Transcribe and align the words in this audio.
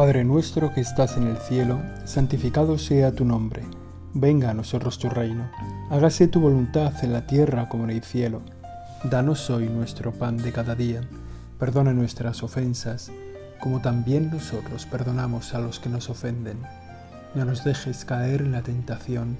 Padre 0.00 0.24
nuestro 0.24 0.72
que 0.72 0.80
estás 0.80 1.18
en 1.18 1.26
el 1.26 1.36
cielo, 1.36 1.78
santificado 2.06 2.78
sea 2.78 3.12
tu 3.12 3.26
nombre. 3.26 3.64
Venga 4.14 4.48
a 4.48 4.54
nosotros 4.54 4.98
tu 4.98 5.10
reino. 5.10 5.50
Hágase 5.90 6.26
tu 6.26 6.40
voluntad 6.40 6.94
en 7.04 7.12
la 7.12 7.26
tierra 7.26 7.68
como 7.68 7.84
en 7.84 7.90
el 7.90 8.02
cielo. 8.02 8.40
Danos 9.04 9.50
hoy 9.50 9.68
nuestro 9.68 10.12
pan 10.12 10.38
de 10.38 10.52
cada 10.52 10.74
día. 10.74 11.02
Perdona 11.58 11.92
nuestras 11.92 12.42
ofensas, 12.42 13.12
como 13.60 13.82
también 13.82 14.30
nosotros 14.30 14.86
perdonamos 14.86 15.52
a 15.52 15.58
los 15.58 15.78
que 15.80 15.90
nos 15.90 16.08
ofenden. 16.08 16.56
No 17.34 17.44
nos 17.44 17.62
dejes 17.62 18.06
caer 18.06 18.40
en 18.40 18.52
la 18.52 18.62
tentación 18.62 19.36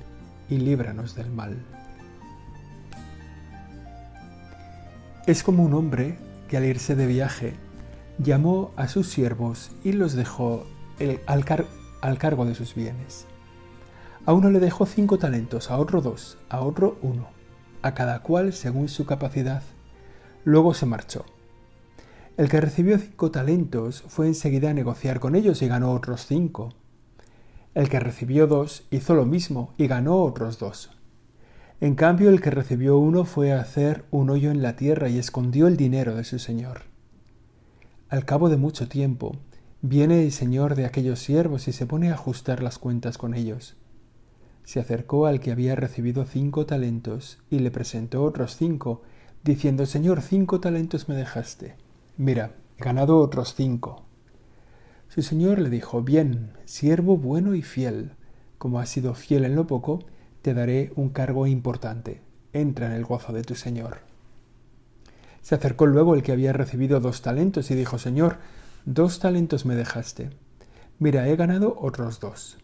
y 0.50 0.58
líbranos 0.58 1.14
del 1.14 1.30
mal. 1.30 1.56
Es 5.26 5.42
como 5.42 5.62
un 5.62 5.72
hombre 5.72 6.18
que 6.48 6.58
al 6.58 6.66
irse 6.66 6.96
de 6.96 7.06
viaje 7.06 7.54
llamó 8.22 8.72
a 8.76 8.88
sus 8.88 9.08
siervos 9.08 9.70
y 9.82 9.92
los 9.92 10.12
dejó 10.12 10.66
al, 11.26 11.44
al 12.02 12.18
cargo 12.18 12.44
de 12.44 12.54
sus 12.54 12.74
bienes. 12.74 13.26
A 14.26 14.34
uno 14.34 14.50
le 14.50 14.60
dejó 14.60 14.84
cinco 14.84 15.18
talentos, 15.18 15.70
a 15.70 15.78
otro 15.78 16.02
dos, 16.02 16.36
a 16.50 16.60
otro 16.60 16.98
uno, 17.00 17.28
a 17.82 17.94
cada 17.94 18.22
cual 18.22 18.52
según 18.52 18.88
su 18.88 19.06
capacidad. 19.06 19.62
Luego 20.44 20.74
se 20.74 20.86
marchó. 20.86 21.24
El 22.36 22.48
que 22.48 22.60
recibió 22.60 22.98
cinco 22.98 23.30
talentos 23.30 24.04
fue 24.08 24.26
enseguida 24.26 24.70
a 24.70 24.74
negociar 24.74 25.20
con 25.20 25.34
ellos 25.34 25.62
y 25.62 25.68
ganó 25.68 25.92
otros 25.92 26.26
cinco. 26.26 26.74
El 27.74 27.88
que 27.88 28.00
recibió 28.00 28.46
dos 28.46 28.84
hizo 28.90 29.14
lo 29.14 29.24
mismo 29.24 29.74
y 29.78 29.86
ganó 29.86 30.22
otros 30.22 30.58
dos. 30.58 30.90
En 31.80 31.94
cambio, 31.94 32.28
el 32.28 32.42
que 32.42 32.50
recibió 32.50 32.98
uno 32.98 33.24
fue 33.24 33.52
a 33.52 33.60
hacer 33.60 34.04
un 34.10 34.28
hoyo 34.28 34.50
en 34.50 34.60
la 34.60 34.76
tierra 34.76 35.08
y 35.08 35.18
escondió 35.18 35.66
el 35.66 35.78
dinero 35.78 36.14
de 36.14 36.24
su 36.24 36.38
señor. 36.38 36.82
Al 38.10 38.24
cabo 38.24 38.48
de 38.48 38.56
mucho 38.56 38.88
tiempo, 38.88 39.36
viene 39.82 40.24
el 40.24 40.32
señor 40.32 40.74
de 40.74 40.84
aquellos 40.84 41.20
siervos 41.20 41.68
y 41.68 41.72
se 41.72 41.86
pone 41.86 42.10
a 42.10 42.14
ajustar 42.14 42.60
las 42.60 42.76
cuentas 42.76 43.18
con 43.18 43.34
ellos. 43.34 43.76
Se 44.64 44.80
acercó 44.80 45.26
al 45.26 45.38
que 45.38 45.52
había 45.52 45.76
recibido 45.76 46.24
cinco 46.24 46.66
talentos 46.66 47.38
y 47.50 47.60
le 47.60 47.70
presentó 47.70 48.24
otros 48.24 48.56
cinco, 48.56 49.02
diciendo 49.44 49.86
Señor, 49.86 50.22
cinco 50.22 50.58
talentos 50.58 51.08
me 51.08 51.14
dejaste. 51.14 51.76
Mira, 52.16 52.56
he 52.78 52.82
ganado 52.82 53.16
otros 53.18 53.54
cinco. 53.54 54.02
Su 55.06 55.22
señor 55.22 55.60
le 55.60 55.70
dijo 55.70 56.02
Bien, 56.02 56.54
siervo 56.64 57.16
bueno 57.16 57.54
y 57.54 57.62
fiel, 57.62 58.14
como 58.58 58.80
has 58.80 58.88
sido 58.88 59.14
fiel 59.14 59.44
en 59.44 59.54
lo 59.54 59.68
poco, 59.68 60.00
te 60.42 60.52
daré 60.52 60.92
un 60.96 61.10
cargo 61.10 61.46
importante. 61.46 62.22
Entra 62.52 62.86
en 62.86 62.92
el 62.92 63.04
gozo 63.04 63.32
de 63.32 63.44
tu 63.44 63.54
señor. 63.54 64.09
Se 65.42 65.54
acercó 65.54 65.86
luego 65.86 66.14
el 66.14 66.22
que 66.22 66.32
había 66.32 66.52
recibido 66.52 67.00
dos 67.00 67.22
talentos 67.22 67.70
y 67.70 67.74
dijo, 67.74 67.98
Señor, 67.98 68.38
dos 68.84 69.20
talentos 69.20 69.64
me 69.64 69.74
dejaste. 69.74 70.30
Mira, 70.98 71.28
he 71.28 71.36
ganado 71.36 71.76
otros 71.80 72.20
dos. 72.20 72.58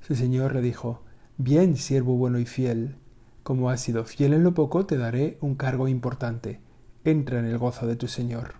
Su 0.00 0.14
señor 0.16 0.54
le 0.54 0.62
dijo, 0.62 1.02
Bien, 1.38 1.76
siervo 1.76 2.16
bueno 2.16 2.38
y 2.38 2.44
fiel, 2.44 2.96
como 3.42 3.70
has 3.70 3.80
sido 3.80 4.04
fiel 4.04 4.34
en 4.34 4.44
lo 4.44 4.52
poco, 4.54 4.84
te 4.86 4.96
daré 4.96 5.38
un 5.40 5.54
cargo 5.54 5.88
importante. 5.88 6.60
Entra 7.04 7.38
en 7.38 7.46
el 7.46 7.58
gozo 7.58 7.86
de 7.86 7.96
tu 7.96 8.08
señor. 8.08 8.54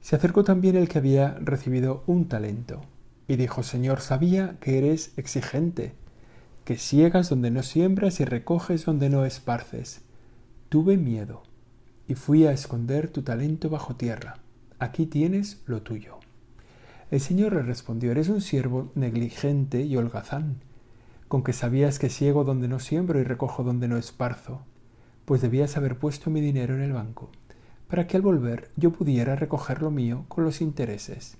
Se 0.00 0.16
acercó 0.16 0.44
también 0.44 0.76
el 0.76 0.88
que 0.88 0.98
había 0.98 1.36
recibido 1.40 2.04
un 2.06 2.28
talento, 2.28 2.80
y 3.28 3.36
dijo, 3.36 3.62
Señor, 3.62 4.00
sabía 4.00 4.56
que 4.60 4.78
eres 4.78 5.12
exigente, 5.16 5.94
que 6.64 6.76
ciegas 6.76 7.28
donde 7.28 7.50
no 7.50 7.62
siembras 7.62 8.20
y 8.20 8.24
recoges 8.24 8.86
donde 8.86 9.10
no 9.10 9.24
esparces. 9.26 10.02
Tuve 10.70 10.96
miedo 10.96 11.42
y 12.10 12.16
fui 12.16 12.44
a 12.44 12.50
esconder 12.50 13.08
tu 13.08 13.22
talento 13.22 13.70
bajo 13.70 13.94
tierra. 13.94 14.38
Aquí 14.80 15.06
tienes 15.06 15.62
lo 15.66 15.82
tuyo. 15.82 16.18
El 17.08 17.20
Señor 17.20 17.52
le 17.52 17.62
respondió, 17.62 18.10
eres 18.10 18.28
un 18.28 18.40
siervo 18.40 18.90
negligente 18.96 19.82
y 19.82 19.96
holgazán, 19.96 20.56
con 21.28 21.44
que 21.44 21.52
sabías 21.52 22.00
que 22.00 22.08
ciego 22.08 22.42
donde 22.42 22.66
no 22.66 22.80
siembro 22.80 23.20
y 23.20 23.22
recojo 23.22 23.62
donde 23.62 23.86
no 23.86 23.96
esparzo, 23.96 24.62
pues 25.24 25.40
debías 25.40 25.76
haber 25.76 25.98
puesto 25.98 26.30
mi 26.30 26.40
dinero 26.40 26.74
en 26.74 26.82
el 26.82 26.92
banco, 26.92 27.30
para 27.86 28.08
que 28.08 28.16
al 28.16 28.22
volver 28.22 28.72
yo 28.74 28.90
pudiera 28.90 29.36
recoger 29.36 29.80
lo 29.80 29.92
mío 29.92 30.24
con 30.26 30.42
los 30.42 30.60
intereses. 30.60 31.36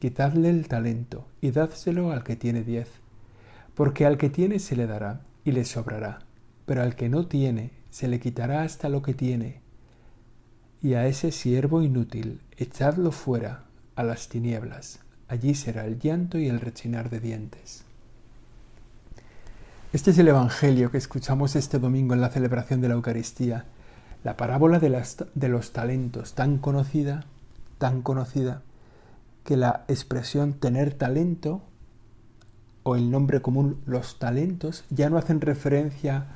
Quitadle 0.00 0.50
el 0.50 0.66
talento 0.66 1.28
y 1.40 1.52
dádselo 1.52 2.10
al 2.10 2.24
que 2.24 2.34
tiene 2.34 2.64
diez, 2.64 2.88
porque 3.76 4.06
al 4.06 4.18
que 4.18 4.28
tiene 4.28 4.58
se 4.58 4.74
le 4.74 4.88
dará 4.88 5.20
y 5.44 5.52
le 5.52 5.64
sobrará, 5.64 6.18
pero 6.66 6.82
al 6.82 6.96
que 6.96 7.08
no 7.08 7.28
tiene 7.28 7.70
se 7.90 8.08
le 8.08 8.18
quitará 8.18 8.62
hasta 8.62 8.88
lo 8.88 9.00
que 9.00 9.14
tiene 9.14 9.62
y 10.84 10.92
a 10.92 11.06
ese 11.06 11.32
siervo 11.32 11.80
inútil 11.80 12.42
echadlo 12.58 13.10
fuera 13.10 13.62
a 13.96 14.02
las 14.02 14.28
tinieblas, 14.28 14.98
allí 15.28 15.54
será 15.54 15.86
el 15.86 15.98
llanto 15.98 16.36
y 16.36 16.46
el 16.46 16.60
rechinar 16.60 17.08
de 17.08 17.20
dientes. 17.20 17.84
Este 19.94 20.10
es 20.10 20.18
el 20.18 20.28
Evangelio 20.28 20.90
que 20.90 20.98
escuchamos 20.98 21.56
este 21.56 21.78
domingo 21.78 22.12
en 22.12 22.20
la 22.20 22.28
celebración 22.28 22.82
de 22.82 22.88
la 22.88 22.94
Eucaristía, 22.96 23.64
la 24.24 24.36
parábola 24.36 24.78
de, 24.78 25.02
de 25.34 25.48
los 25.48 25.72
talentos, 25.72 26.34
tan 26.34 26.58
conocida, 26.58 27.24
tan 27.78 28.02
conocida, 28.02 28.60
que 29.42 29.56
la 29.56 29.86
expresión 29.88 30.52
tener 30.52 30.92
talento 30.92 31.62
o 32.82 32.94
el 32.94 33.10
nombre 33.10 33.40
común 33.40 33.80
los 33.86 34.18
talentos 34.18 34.84
ya 34.90 35.08
no 35.08 35.16
hacen 35.16 35.40
referencia 35.40 36.26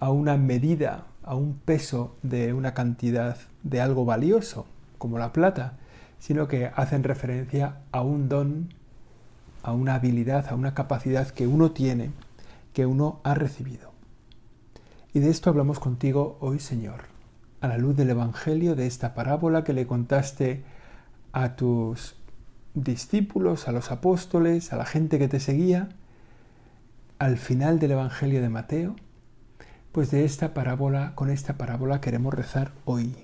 a 0.00 0.10
una 0.10 0.38
medida 0.38 1.04
a 1.28 1.34
un 1.34 1.58
peso 1.58 2.16
de 2.22 2.54
una 2.54 2.72
cantidad 2.72 3.36
de 3.62 3.82
algo 3.82 4.06
valioso, 4.06 4.66
como 4.96 5.18
la 5.18 5.32
plata, 5.32 5.74
sino 6.18 6.48
que 6.48 6.70
hacen 6.74 7.04
referencia 7.04 7.76
a 7.92 8.00
un 8.00 8.30
don, 8.30 8.72
a 9.62 9.72
una 9.72 9.94
habilidad, 9.94 10.46
a 10.48 10.54
una 10.54 10.72
capacidad 10.72 11.28
que 11.28 11.46
uno 11.46 11.72
tiene, 11.72 12.12
que 12.72 12.86
uno 12.86 13.20
ha 13.24 13.34
recibido. 13.34 13.92
Y 15.12 15.20
de 15.20 15.28
esto 15.28 15.50
hablamos 15.50 15.78
contigo 15.80 16.38
hoy, 16.40 16.60
Señor, 16.60 17.02
a 17.60 17.68
la 17.68 17.76
luz 17.76 17.94
del 17.94 18.08
Evangelio, 18.08 18.74
de 18.74 18.86
esta 18.86 19.14
parábola 19.14 19.64
que 19.64 19.74
le 19.74 19.86
contaste 19.86 20.64
a 21.32 21.56
tus 21.56 22.16
discípulos, 22.72 23.68
a 23.68 23.72
los 23.72 23.90
apóstoles, 23.90 24.72
a 24.72 24.76
la 24.76 24.86
gente 24.86 25.18
que 25.18 25.28
te 25.28 25.40
seguía, 25.40 25.90
al 27.18 27.36
final 27.36 27.78
del 27.80 27.92
Evangelio 27.92 28.40
de 28.40 28.48
Mateo, 28.48 28.96
pues 29.98 30.12
de 30.12 30.24
esta 30.24 30.54
parábola, 30.54 31.10
con 31.16 31.28
esta 31.28 31.54
parábola 31.54 32.00
queremos 32.00 32.32
rezar 32.32 32.70
hoy. 32.84 33.16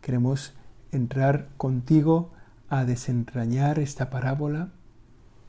Queremos 0.00 0.54
entrar 0.90 1.48
contigo 1.58 2.30
a 2.70 2.86
desentrañar 2.86 3.78
esta 3.78 4.08
parábola, 4.08 4.70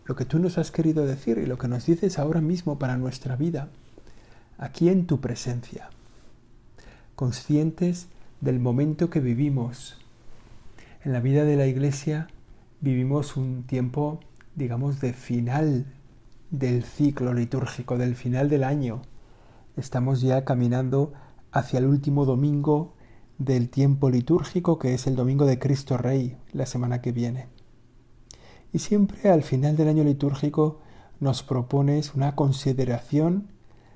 lo 0.03 0.17
que 0.17 0.25
tú 0.25 0.37
nos 0.37 0.57
has 0.57 0.69
querido 0.69 1.05
decir 1.05 1.37
y 1.37 1.45
lo 1.45 1.57
que 1.57 1.69
nos 1.69 1.85
dices 1.85 2.19
ahora 2.19 2.41
mismo 2.41 2.77
para 2.77 2.97
nuestra 2.97 3.37
vida, 3.37 3.69
aquí 4.57 4.89
en 4.89 5.07
tu 5.07 5.21
presencia, 5.21 5.89
conscientes 7.15 8.07
del 8.41 8.59
momento 8.59 9.09
que 9.09 9.21
vivimos. 9.21 9.97
En 11.05 11.13
la 11.13 11.21
vida 11.21 11.45
de 11.45 11.55
la 11.55 11.67
Iglesia 11.67 12.27
vivimos 12.81 13.37
un 13.37 13.63
tiempo, 13.63 14.19
digamos, 14.57 14.99
de 14.99 15.13
final 15.13 15.85
del 16.49 16.83
ciclo 16.83 17.33
litúrgico, 17.33 17.97
del 17.97 18.17
final 18.17 18.49
del 18.49 18.65
año, 18.65 19.03
estamos 19.81 20.21
ya 20.21 20.45
caminando 20.45 21.11
hacia 21.51 21.79
el 21.79 21.87
último 21.87 22.25
domingo 22.25 22.93
del 23.39 23.69
tiempo 23.69 24.11
litúrgico 24.11 24.77
que 24.77 24.93
es 24.93 25.07
el 25.07 25.15
domingo 25.15 25.45
de 25.45 25.57
Cristo 25.57 25.97
Rey, 25.97 26.37
la 26.53 26.67
semana 26.67 27.01
que 27.01 27.11
viene. 27.11 27.47
Y 28.71 28.79
siempre 28.79 29.31
al 29.31 29.41
final 29.41 29.75
del 29.75 29.89
año 29.89 30.03
litúrgico 30.03 30.79
nos 31.19 31.41
propones 31.41 32.13
una 32.13 32.35
consideración 32.35 33.49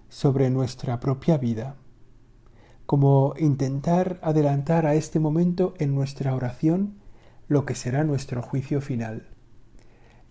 sobre 0.09 0.49
nuestra 0.49 0.99
propia 0.99 1.37
vida, 1.37 1.75
como 2.87 3.35
intentar 3.37 4.19
adelantar 4.23 4.87
a 4.87 4.95
este 4.95 5.19
momento 5.19 5.75
en 5.77 5.93
nuestra 5.93 6.33
oración 6.33 6.95
lo 7.47 7.65
que 7.65 7.75
será 7.75 8.03
nuestro 8.03 8.41
juicio 8.41 8.81
final. 8.81 9.29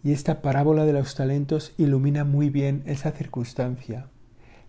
Y 0.03 0.13
esta 0.13 0.43
parábola 0.43 0.85
de 0.85 0.95
los 0.95 1.15
talentos 1.15 1.73
ilumina 1.79 2.25
muy 2.25 2.51
bien 2.51 2.83
esa 2.87 3.13
circunstancia 3.13 4.11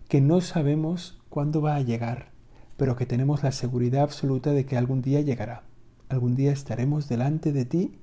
que 0.08 0.20
no 0.20 0.40
sabemos 0.40 1.18
cuándo 1.28 1.60
va 1.60 1.76
a 1.76 1.82
llegar, 1.82 2.30
pero 2.76 2.96
que 2.96 3.06
tenemos 3.06 3.42
la 3.42 3.52
seguridad 3.52 4.02
absoluta 4.02 4.52
de 4.52 4.64
que 4.64 4.76
algún 4.76 5.02
día 5.02 5.20
llegará. 5.20 5.64
Algún 6.08 6.36
día 6.36 6.52
estaremos 6.52 7.08
delante 7.08 7.52
de 7.52 7.64
ti 7.64 7.98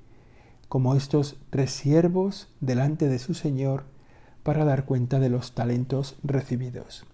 como 0.67 0.95
estos 0.95 1.37
tres 1.49 1.71
siervos 1.71 2.49
delante 2.59 3.07
de 3.07 3.19
su 3.19 3.33
Señor 3.33 3.85
para 4.43 4.65
dar 4.65 4.85
cuenta 4.85 5.19
de 5.19 5.29
los 5.29 5.53
talentos 5.53 6.17
recibidos. 6.23 7.05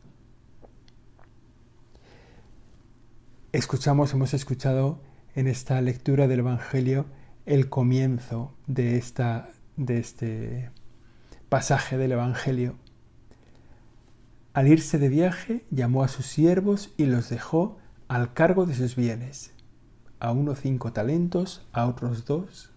Escuchamos, 3.51 4.13
hemos 4.13 4.33
escuchado 4.33 4.99
en 5.35 5.47
esta 5.47 5.81
lectura 5.81 6.27
del 6.27 6.39
Evangelio 6.39 7.05
el 7.45 7.69
comienzo 7.69 8.53
de, 8.67 8.97
esta, 8.97 9.49
de 9.75 9.99
este 9.99 10.69
pasaje 11.49 11.97
del 11.97 12.13
Evangelio 12.13 12.75
al 14.53 14.67
irse 14.67 14.97
de 14.97 15.09
viaje, 15.09 15.65
llamó 15.71 16.03
a 16.03 16.07
sus 16.07 16.25
siervos 16.25 16.93
y 16.97 17.05
los 17.05 17.29
dejó 17.29 17.77
al 18.07 18.33
cargo 18.33 18.65
de 18.65 18.75
sus 18.75 18.95
bienes. 18.95 19.53
A 20.19 20.31
uno 20.31 20.55
cinco 20.55 20.91
talentos, 20.91 21.67
a 21.71 21.85
otros 21.85 22.25
dos, 22.25 22.71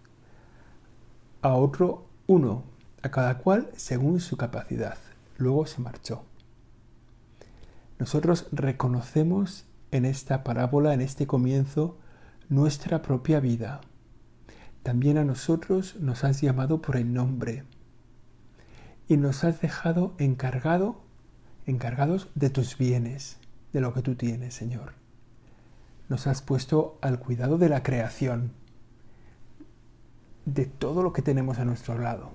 a 1.41 1.55
otro 1.55 2.07
uno, 2.27 2.63
a 3.01 3.11
cada 3.11 3.39
cual 3.39 3.69
según 3.75 4.19
su 4.19 4.37
capacidad. 4.37 4.97
Luego 5.37 5.65
se 5.65 5.81
marchó. 5.81 6.23
Nosotros 7.99 8.47
reconocemos 8.51 9.65
en 9.91 10.05
esta 10.05 10.43
parábola, 10.43 10.93
en 10.93 11.01
este 11.01 11.27
comienzo, 11.27 11.97
nuestra 12.49 13.01
propia 13.01 13.39
vida. 13.39 13.81
También 14.83 15.17
a 15.17 15.23
nosotros 15.23 15.95
nos 15.99 16.23
has 16.23 16.41
llamado 16.41 16.81
por 16.81 16.97
el 16.97 17.13
nombre 17.13 17.63
y 19.07 19.17
nos 19.17 19.43
has 19.43 19.61
dejado 19.61 20.13
encargado, 20.17 21.02
encargados 21.65 22.29
de 22.35 22.49
tus 22.49 22.77
bienes, 22.77 23.37
de 23.71 23.81
lo 23.81 23.93
que 23.93 24.01
tú 24.01 24.15
tienes, 24.15 24.53
Señor. 24.53 24.93
Nos 26.09 26.27
has 26.27 26.41
puesto 26.41 26.97
al 27.01 27.19
cuidado 27.19 27.57
de 27.57 27.69
la 27.69 27.83
creación, 27.83 28.51
de 30.45 30.65
todo 30.65 31.03
lo 31.03 31.13
que 31.13 31.21
tenemos 31.21 31.59
a 31.59 31.65
nuestro 31.65 31.97
lado. 31.97 32.31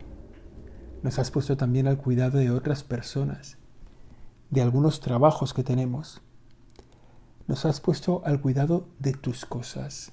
Nos 1.02 1.18
has 1.18 1.30
puesto 1.30 1.56
también 1.56 1.86
al 1.86 1.98
cuidado 1.98 2.38
de 2.38 2.50
otras 2.50 2.82
personas, 2.82 3.58
de 4.50 4.62
algunos 4.62 5.00
trabajos 5.00 5.54
que 5.54 5.62
tenemos. 5.62 6.22
Nos 7.46 7.64
has 7.64 7.80
puesto 7.80 8.22
al 8.24 8.40
cuidado 8.40 8.88
de 8.98 9.12
tus 9.12 9.44
cosas. 9.44 10.12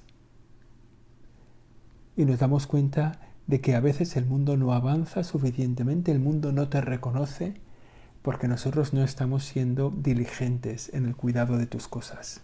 Y 2.16 2.24
nos 2.24 2.38
damos 2.38 2.66
cuenta 2.66 3.20
de 3.46 3.60
que 3.60 3.74
a 3.74 3.80
veces 3.80 4.16
el 4.16 4.26
mundo 4.26 4.56
no 4.56 4.72
avanza 4.72 5.24
suficientemente, 5.24 6.12
el 6.12 6.20
mundo 6.20 6.52
no 6.52 6.68
te 6.68 6.80
reconoce, 6.80 7.60
porque 8.26 8.48
nosotros 8.48 8.92
no 8.92 9.04
estamos 9.04 9.44
siendo 9.44 9.94
diligentes 9.96 10.92
en 10.92 11.06
el 11.06 11.14
cuidado 11.14 11.58
de 11.58 11.66
tus 11.66 11.86
cosas. 11.86 12.40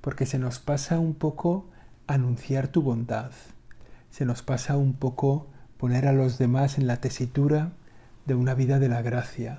Porque 0.00 0.26
se 0.26 0.40
nos 0.40 0.58
pasa 0.58 0.98
un 0.98 1.14
poco 1.14 1.68
anunciar 2.08 2.66
tu 2.66 2.82
bondad, 2.82 3.30
se 4.10 4.24
nos 4.24 4.42
pasa 4.42 4.76
un 4.76 4.94
poco 4.94 5.46
poner 5.76 6.08
a 6.08 6.12
los 6.12 6.36
demás 6.36 6.78
en 6.78 6.88
la 6.88 6.96
tesitura 6.96 7.70
de 8.26 8.34
una 8.34 8.54
vida 8.54 8.80
de 8.80 8.88
la 8.88 9.02
gracia. 9.02 9.58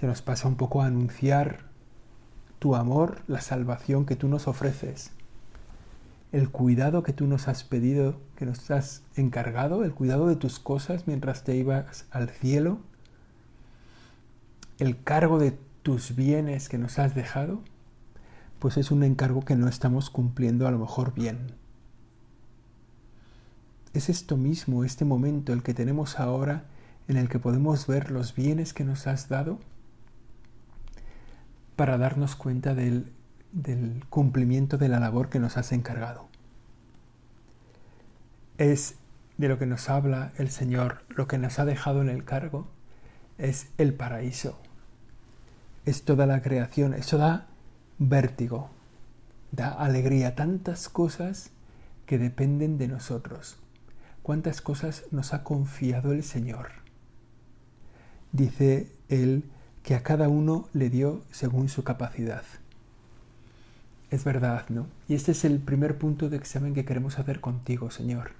Se 0.00 0.06
nos 0.06 0.22
pasa 0.22 0.48
un 0.48 0.56
poco 0.56 0.80
anunciar 0.80 1.66
tu 2.58 2.74
amor, 2.74 3.20
la 3.26 3.42
salvación 3.42 4.06
que 4.06 4.16
tú 4.16 4.28
nos 4.28 4.48
ofreces, 4.48 5.10
el 6.32 6.48
cuidado 6.48 7.02
que 7.02 7.12
tú 7.12 7.26
nos 7.26 7.48
has 7.48 7.64
pedido, 7.64 8.18
que 8.34 8.46
nos 8.46 8.70
has 8.70 9.02
encargado, 9.14 9.84
el 9.84 9.92
cuidado 9.92 10.26
de 10.26 10.36
tus 10.36 10.58
cosas 10.58 11.06
mientras 11.06 11.44
te 11.44 11.54
ibas 11.54 12.06
al 12.10 12.30
cielo, 12.30 12.78
el 14.78 15.02
cargo 15.02 15.38
de 15.38 15.58
tus 15.82 16.14
bienes 16.14 16.68
que 16.68 16.78
nos 16.78 16.98
has 16.98 17.14
dejado, 17.14 17.60
pues 18.58 18.76
es 18.76 18.90
un 18.90 19.02
encargo 19.02 19.44
que 19.44 19.56
no 19.56 19.68
estamos 19.68 20.10
cumpliendo 20.10 20.66
a 20.66 20.70
lo 20.70 20.78
mejor 20.78 21.14
bien. 21.14 21.52
Es 23.94 24.08
esto 24.08 24.36
mismo, 24.36 24.84
este 24.84 25.04
momento, 25.04 25.52
el 25.52 25.62
que 25.62 25.74
tenemos 25.74 26.20
ahora, 26.20 26.64
en 27.08 27.16
el 27.16 27.28
que 27.28 27.38
podemos 27.38 27.86
ver 27.86 28.10
los 28.10 28.34
bienes 28.34 28.72
que 28.74 28.84
nos 28.84 29.06
has 29.06 29.28
dado 29.28 29.58
para 31.74 31.96
darnos 31.96 32.36
cuenta 32.36 32.74
del, 32.74 33.12
del 33.52 34.04
cumplimiento 34.10 34.78
de 34.78 34.88
la 34.88 35.00
labor 35.00 35.30
que 35.30 35.40
nos 35.40 35.56
has 35.56 35.72
encargado. 35.72 36.28
Es 38.58 38.96
de 39.38 39.48
lo 39.48 39.58
que 39.58 39.66
nos 39.66 39.88
habla 39.88 40.32
el 40.36 40.50
Señor, 40.50 41.02
lo 41.08 41.26
que 41.28 41.38
nos 41.38 41.58
ha 41.58 41.64
dejado 41.64 42.02
en 42.02 42.08
el 42.08 42.24
cargo, 42.24 42.68
es 43.38 43.68
el 43.78 43.94
paraíso. 43.94 44.60
Es 45.88 46.04
toda 46.04 46.26
la 46.26 46.42
creación, 46.42 46.92
eso 46.92 47.16
da 47.16 47.46
vértigo, 47.98 48.70
da 49.52 49.70
alegría, 49.70 50.34
tantas 50.34 50.88
cosas 50.88 51.50
que 52.06 52.18
dependen 52.18 52.78
de 52.78 52.88
nosotros 52.88 53.58
cuántas 54.28 54.60
cosas 54.60 55.04
nos 55.10 55.32
ha 55.32 55.42
confiado 55.42 56.12
el 56.12 56.22
Señor. 56.22 56.68
Dice 58.30 58.92
Él 59.08 59.44
que 59.82 59.94
a 59.94 60.02
cada 60.02 60.28
uno 60.28 60.68
le 60.74 60.90
dio 60.90 61.22
según 61.30 61.70
su 61.70 61.82
capacidad. 61.82 62.42
Es 64.10 64.24
verdad, 64.24 64.66
¿no? 64.68 64.86
Y 65.08 65.14
este 65.14 65.32
es 65.32 65.46
el 65.46 65.60
primer 65.60 65.96
punto 65.96 66.28
de 66.28 66.36
examen 66.36 66.74
que 66.74 66.84
queremos 66.84 67.18
hacer 67.18 67.40
contigo, 67.40 67.90
Señor. 67.90 68.32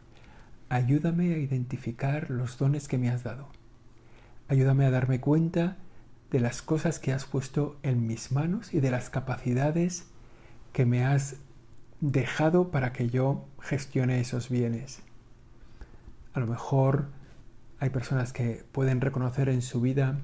Ayúdame 0.68 1.32
a 1.32 1.38
identificar 1.38 2.28
los 2.28 2.58
dones 2.58 2.86
que 2.86 2.98
me 2.98 3.08
has 3.08 3.24
dado. 3.24 3.48
Ayúdame 4.48 4.84
a 4.84 4.90
darme 4.90 5.20
cuenta 5.20 5.78
de 6.30 6.40
las 6.40 6.62
cosas 6.62 6.98
que 6.98 7.12
has 7.12 7.24
puesto 7.24 7.76
en 7.82 8.06
mis 8.06 8.32
manos 8.32 8.74
y 8.74 8.80
de 8.80 8.90
las 8.90 9.10
capacidades 9.10 10.06
que 10.72 10.84
me 10.84 11.04
has 11.04 11.36
dejado 12.00 12.70
para 12.70 12.92
que 12.92 13.08
yo 13.08 13.44
gestione 13.60 14.20
esos 14.20 14.48
bienes. 14.48 15.00
A 16.34 16.40
lo 16.40 16.46
mejor 16.46 17.08
hay 17.80 17.90
personas 17.90 18.32
que 18.32 18.64
pueden 18.72 19.00
reconocer 19.00 19.48
en 19.48 19.62
su 19.62 19.80
vida 19.80 20.18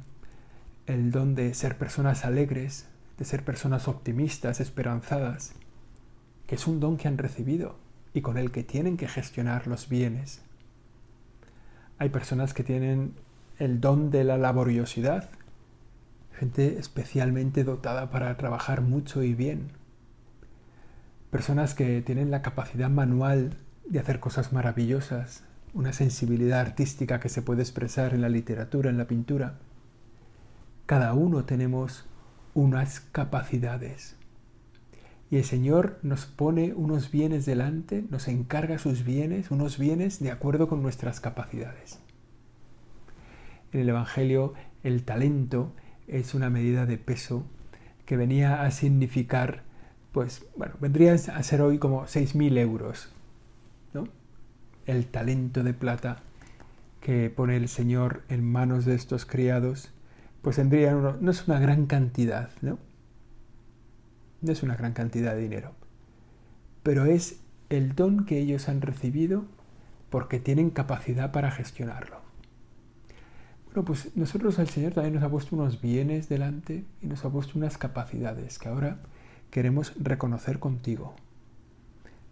el 0.86 1.10
don 1.10 1.34
de 1.34 1.54
ser 1.54 1.78
personas 1.78 2.24
alegres, 2.24 2.86
de 3.18 3.24
ser 3.24 3.44
personas 3.44 3.88
optimistas, 3.88 4.60
esperanzadas, 4.60 5.54
que 6.46 6.56
es 6.56 6.66
un 6.66 6.80
don 6.80 6.96
que 6.96 7.08
han 7.08 7.18
recibido 7.18 7.76
y 8.12 8.20
con 8.20 8.38
el 8.38 8.50
que 8.50 8.62
tienen 8.62 8.96
que 8.96 9.08
gestionar 9.08 9.66
los 9.66 9.88
bienes. 9.88 10.42
Hay 11.98 12.10
personas 12.10 12.54
que 12.54 12.64
tienen 12.64 13.14
el 13.58 13.80
don 13.80 14.10
de 14.10 14.24
la 14.24 14.36
laboriosidad, 14.36 15.30
especialmente 16.78 17.64
dotada 17.64 18.10
para 18.10 18.36
trabajar 18.36 18.80
mucho 18.80 19.22
y 19.22 19.34
bien. 19.34 19.72
Personas 21.30 21.74
que 21.74 22.02
tienen 22.02 22.30
la 22.30 22.42
capacidad 22.42 22.90
manual 22.90 23.56
de 23.86 23.98
hacer 23.98 24.20
cosas 24.20 24.52
maravillosas, 24.52 25.44
una 25.72 25.92
sensibilidad 25.92 26.60
artística 26.60 27.20
que 27.20 27.28
se 27.28 27.42
puede 27.42 27.62
expresar 27.62 28.14
en 28.14 28.20
la 28.20 28.28
literatura, 28.28 28.90
en 28.90 28.98
la 28.98 29.06
pintura. 29.06 29.58
Cada 30.86 31.12
uno 31.14 31.44
tenemos 31.44 32.06
unas 32.54 33.00
capacidades. 33.00 34.16
Y 35.30 35.36
el 35.38 35.44
Señor 35.44 35.98
nos 36.02 36.26
pone 36.26 36.74
unos 36.74 37.10
bienes 37.10 37.46
delante, 37.46 38.04
nos 38.10 38.28
encarga 38.28 38.78
sus 38.78 39.02
bienes, 39.02 39.50
unos 39.50 39.78
bienes 39.78 40.20
de 40.20 40.30
acuerdo 40.30 40.68
con 40.68 40.82
nuestras 40.82 41.20
capacidades. 41.20 41.98
En 43.72 43.80
el 43.80 43.88
Evangelio 43.88 44.54
el 44.84 45.02
talento 45.02 45.72
es 46.06 46.34
una 46.34 46.50
medida 46.50 46.86
de 46.86 46.98
peso 46.98 47.44
que 48.06 48.16
venía 48.16 48.62
a 48.62 48.70
significar, 48.70 49.62
pues, 50.12 50.44
bueno, 50.56 50.74
vendría 50.80 51.14
a 51.14 51.42
ser 51.42 51.62
hoy 51.62 51.78
como 51.78 52.06
6.000 52.06 52.58
euros, 52.58 53.12
¿no? 53.92 54.08
el 54.86 55.06
talento 55.06 55.62
de 55.62 55.72
plata 55.72 56.22
que 57.00 57.30
pone 57.30 57.56
el 57.56 57.68
Señor 57.68 58.22
en 58.28 58.44
manos 58.44 58.84
de 58.84 58.94
estos 58.94 59.26
criados, 59.26 59.92
pues 60.42 60.56
tendría 60.56 60.92
no 60.92 61.30
es 61.30 61.46
una 61.48 61.58
gran 61.58 61.86
cantidad, 61.86 62.50
¿no? 62.62 62.78
No 64.40 64.52
es 64.52 64.62
una 64.62 64.76
gran 64.76 64.92
cantidad 64.92 65.34
de 65.34 65.42
dinero, 65.42 65.72
pero 66.82 67.04
es 67.06 67.40
el 67.70 67.94
don 67.94 68.26
que 68.26 68.38
ellos 68.38 68.68
han 68.68 68.80
recibido 68.80 69.44
porque 70.10 70.38
tienen 70.38 70.70
capacidad 70.70 71.32
para 71.32 71.50
gestionarlo. 71.50 72.23
Bueno, 73.74 73.86
pues 73.86 74.14
nosotros 74.14 74.56
el 74.60 74.68
Señor 74.68 74.92
también 74.92 75.14
nos 75.14 75.24
ha 75.24 75.28
puesto 75.28 75.56
unos 75.56 75.80
bienes 75.80 76.28
delante 76.28 76.84
y 77.02 77.06
nos 77.08 77.24
ha 77.24 77.30
puesto 77.30 77.58
unas 77.58 77.76
capacidades 77.76 78.60
que 78.60 78.68
ahora 78.68 78.98
queremos 79.50 79.92
reconocer 79.96 80.60
contigo, 80.60 81.16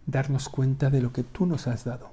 darnos 0.05 0.47
cuenta 0.47 0.89
de 0.89 1.01
lo 1.01 1.11
que 1.11 1.23
tú 1.23 1.45
nos 1.45 1.67
has 1.67 1.83
dado. 1.83 2.11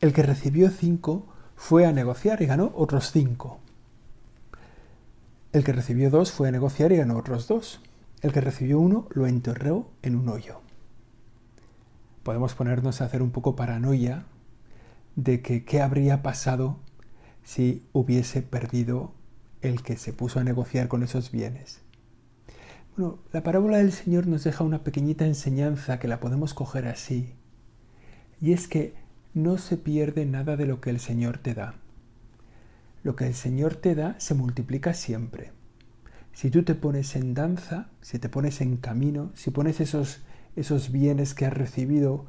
El 0.00 0.14
que 0.14 0.22
recibió 0.22 0.70
cinco 0.70 1.26
fue 1.56 1.84
a 1.84 1.92
negociar 1.92 2.40
y 2.40 2.46
ganó 2.46 2.72
otros 2.74 3.12
cinco. 3.12 3.60
El 5.52 5.62
que 5.62 5.74
recibió 5.74 6.08
dos 6.08 6.32
fue 6.32 6.48
a 6.48 6.52
negociar 6.52 6.90
y 6.92 6.96
ganó 6.96 7.18
otros 7.18 7.48
dos. 7.48 7.82
El 8.22 8.32
que 8.32 8.40
recibió 8.40 8.78
uno 8.78 9.08
lo 9.10 9.26
enterró 9.26 9.90
en 10.00 10.16
un 10.16 10.30
hoyo. 10.30 10.62
Podemos 12.22 12.54
ponernos 12.54 13.02
a 13.02 13.04
hacer 13.04 13.20
un 13.20 13.30
poco 13.30 13.56
paranoia 13.56 14.24
de 15.16 15.42
que 15.42 15.64
qué 15.64 15.80
habría 15.80 16.22
pasado 16.22 16.78
si 17.42 17.86
hubiese 17.92 18.42
perdido 18.42 19.12
el 19.62 19.82
que 19.82 19.96
se 19.96 20.12
puso 20.12 20.40
a 20.40 20.44
negociar 20.44 20.88
con 20.88 21.02
esos 21.02 21.30
bienes. 21.30 21.80
Bueno, 22.96 23.18
la 23.32 23.42
parábola 23.42 23.78
del 23.78 23.92
Señor 23.92 24.26
nos 24.26 24.44
deja 24.44 24.64
una 24.64 24.84
pequeñita 24.84 25.26
enseñanza 25.26 25.98
que 25.98 26.08
la 26.08 26.20
podemos 26.20 26.54
coger 26.54 26.86
así. 26.86 27.34
Y 28.40 28.52
es 28.52 28.68
que 28.68 28.94
no 29.32 29.58
se 29.58 29.76
pierde 29.76 30.26
nada 30.26 30.56
de 30.56 30.66
lo 30.66 30.80
que 30.80 30.90
el 30.90 31.00
Señor 31.00 31.38
te 31.38 31.54
da. 31.54 31.74
Lo 33.02 33.16
que 33.16 33.26
el 33.26 33.34
Señor 33.34 33.74
te 33.74 33.94
da 33.94 34.14
se 34.18 34.34
multiplica 34.34 34.94
siempre. 34.94 35.52
Si 36.32 36.50
tú 36.50 36.62
te 36.62 36.74
pones 36.74 37.16
en 37.16 37.34
danza, 37.34 37.88
si 38.00 38.18
te 38.18 38.28
pones 38.28 38.60
en 38.60 38.76
camino, 38.76 39.30
si 39.34 39.50
pones 39.50 39.80
esos, 39.80 40.22
esos 40.56 40.90
bienes 40.90 41.34
que 41.34 41.46
has 41.46 41.52
recibido 41.52 42.26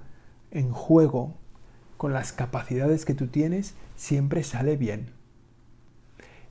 en 0.52 0.72
juego 0.72 1.38
con 1.98 2.14
las 2.14 2.34
capacidades 2.34 3.06
que 3.06 3.14
tú 3.14 3.28
tienes, 3.28 3.76
siempre 3.96 4.44
sale 4.44 4.78
bien. 4.78 5.12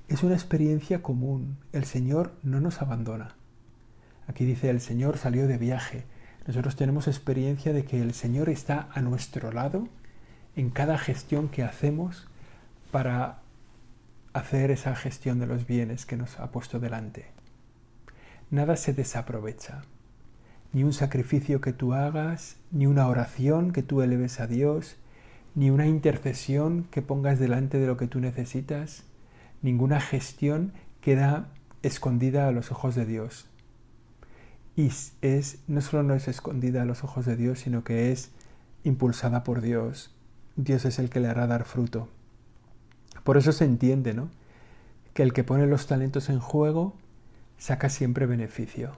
Es 0.08 0.22
una 0.22 0.34
experiencia 0.34 1.02
común. 1.02 1.58
El 1.72 1.84
Señor 1.84 2.34
no 2.42 2.60
nos 2.60 2.82
abandona. 2.82 3.36
Aquí 4.26 4.44
dice, 4.44 4.70
el 4.70 4.80
Señor 4.80 5.18
salió 5.18 5.46
de 5.46 5.58
viaje. 5.58 6.04
Nosotros 6.46 6.76
tenemos 6.76 7.08
experiencia 7.08 7.72
de 7.72 7.84
que 7.84 8.00
el 8.00 8.14
Señor 8.14 8.48
está 8.48 8.88
a 8.92 9.00
nuestro 9.00 9.50
lado 9.52 9.88
en 10.56 10.70
cada 10.70 10.98
gestión 10.98 11.48
que 11.48 11.62
hacemos 11.62 12.28
para 12.90 13.40
hacer 14.34 14.70
esa 14.70 14.94
gestión 14.94 15.38
de 15.38 15.46
los 15.46 15.66
bienes 15.66 16.06
que 16.06 16.16
nos 16.16 16.38
ha 16.38 16.50
puesto 16.50 16.80
delante. 16.80 17.26
Nada 18.50 18.76
se 18.76 18.92
desaprovecha. 18.92 19.82
Ni 20.72 20.84
un 20.84 20.92
sacrificio 20.92 21.60
que 21.60 21.72
tú 21.72 21.94
hagas, 21.94 22.56
ni 22.70 22.86
una 22.86 23.08
oración 23.08 23.72
que 23.72 23.82
tú 23.82 24.02
eleves 24.02 24.40
a 24.40 24.46
Dios, 24.46 24.96
ni 25.54 25.70
una 25.70 25.86
intercesión 25.86 26.86
que 26.90 27.02
pongas 27.02 27.38
delante 27.38 27.78
de 27.78 27.86
lo 27.86 27.96
que 27.96 28.08
tú 28.08 28.20
necesitas, 28.20 29.04
ninguna 29.62 30.00
gestión 30.00 30.72
queda 31.00 31.48
escondida 31.82 32.48
a 32.48 32.52
los 32.52 32.72
ojos 32.72 32.94
de 32.94 33.06
Dios. 33.06 33.46
Y 34.76 34.90
es, 35.22 35.58
no 35.68 35.80
solo 35.80 36.02
no 36.02 36.14
es 36.14 36.26
escondida 36.26 36.82
a 36.82 36.86
los 36.86 37.04
ojos 37.04 37.26
de 37.26 37.36
Dios, 37.36 37.60
sino 37.60 37.84
que 37.84 38.10
es 38.10 38.32
impulsada 38.82 39.44
por 39.44 39.60
Dios. 39.60 40.12
Dios 40.56 40.84
es 40.84 40.98
el 40.98 41.10
que 41.10 41.20
le 41.20 41.28
hará 41.28 41.46
dar 41.46 41.64
fruto. 41.64 42.08
Por 43.22 43.36
eso 43.36 43.52
se 43.52 43.64
entiende, 43.64 44.14
¿no? 44.14 44.30
Que 45.12 45.22
el 45.22 45.32
que 45.32 45.44
pone 45.44 45.66
los 45.66 45.86
talentos 45.86 46.28
en 46.28 46.40
juego 46.40 46.94
saca 47.56 47.88
siempre 47.88 48.26
beneficio. 48.26 48.96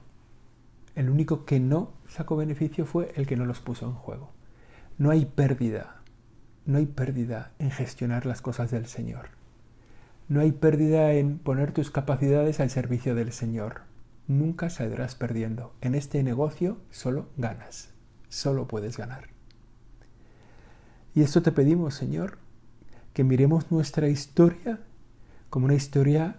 El 0.95 1.11
único 1.11 1.45
que 1.45 1.61
no 1.61 1.93
sacó 2.09 2.37
beneficio 2.37 2.87
fue 2.87 3.13
el 3.17 3.27
que 3.27 3.37
no 3.37 3.45
los 3.45 3.61
puso 3.61 3.87
en 3.87 3.93
juego. 3.93 4.31
No 4.97 5.11
hay 5.11 5.27
pérdida, 5.27 5.96
no 6.67 6.79
hay 6.79 6.87
pérdida 6.87 7.53
en 7.59 7.71
gestionar 7.71 8.27
las 8.27 8.43
cosas 8.43 8.71
del 8.71 8.87
Señor. 8.87 9.29
No 10.29 10.41
hay 10.41 10.51
pérdida 10.51 11.13
en 11.13 11.39
poner 11.39 11.73
tus 11.73 11.93
capacidades 11.93 12.59
al 12.59 12.71
servicio 12.71 13.15
del 13.15 13.33
Señor. 13.33 13.83
Nunca 14.27 14.69
saldrás 14.69 15.15
perdiendo. 15.15 15.73
En 15.81 15.95
este 15.95 16.23
negocio 16.25 16.79
solo 16.91 17.29
ganas. 17.37 17.91
Solo 18.29 18.67
puedes 18.67 18.97
ganar. 18.97 19.29
Y 21.15 21.23
esto 21.23 21.43
te 21.43 21.53
pedimos, 21.53 21.95
Señor, 21.95 22.39
que 23.15 23.23
miremos 23.23 23.71
nuestra 23.71 24.09
historia 24.09 24.81
como 25.49 25.67
una 25.67 25.75
historia 25.75 26.37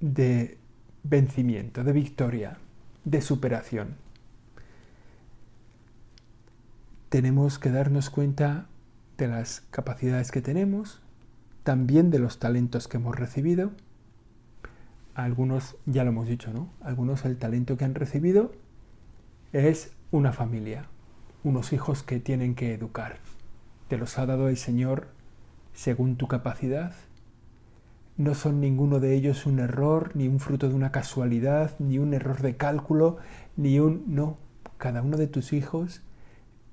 de 0.00 0.58
vencimiento, 1.02 1.82
de 1.82 1.92
victoria, 1.92 2.58
de 3.04 3.22
superación. 3.22 3.96
Tenemos 7.08 7.58
que 7.58 7.70
darnos 7.70 8.10
cuenta 8.10 8.66
de 9.16 9.28
las 9.28 9.62
capacidades 9.70 10.30
que 10.30 10.40
tenemos, 10.40 11.02
también 11.62 12.10
de 12.10 12.18
los 12.18 12.38
talentos 12.38 12.88
que 12.88 12.96
hemos 12.96 13.16
recibido. 13.16 13.72
Algunos, 15.14 15.76
ya 15.86 16.04
lo 16.04 16.10
hemos 16.10 16.26
dicho, 16.26 16.52
¿no? 16.52 16.68
Algunos 16.82 17.24
el 17.24 17.36
talento 17.38 17.76
que 17.76 17.84
han 17.84 17.94
recibido 17.94 18.52
es 19.52 19.92
una 20.10 20.32
familia, 20.32 20.88
unos 21.44 21.72
hijos 21.72 22.02
que 22.02 22.18
tienen 22.18 22.54
que 22.54 22.74
educar. 22.74 23.18
Te 23.88 23.96
los 23.96 24.18
ha 24.18 24.26
dado 24.26 24.48
el 24.48 24.56
Señor 24.56 25.08
según 25.72 26.16
tu 26.16 26.26
capacidad. 26.26 26.92
No 28.16 28.34
son 28.34 28.60
ninguno 28.60 29.00
de 29.00 29.14
ellos 29.14 29.46
un 29.46 29.58
error, 29.58 30.10
ni 30.14 30.28
un 30.28 30.40
fruto 30.40 30.68
de 30.68 30.74
una 30.74 30.92
casualidad, 30.92 31.74
ni 31.78 31.98
un 31.98 32.14
error 32.14 32.42
de 32.42 32.56
cálculo, 32.56 33.18
ni 33.56 33.78
un... 33.78 34.04
No, 34.06 34.36
cada 34.78 35.02
uno 35.02 35.16
de 35.16 35.26
tus 35.26 35.52
hijos 35.52 36.02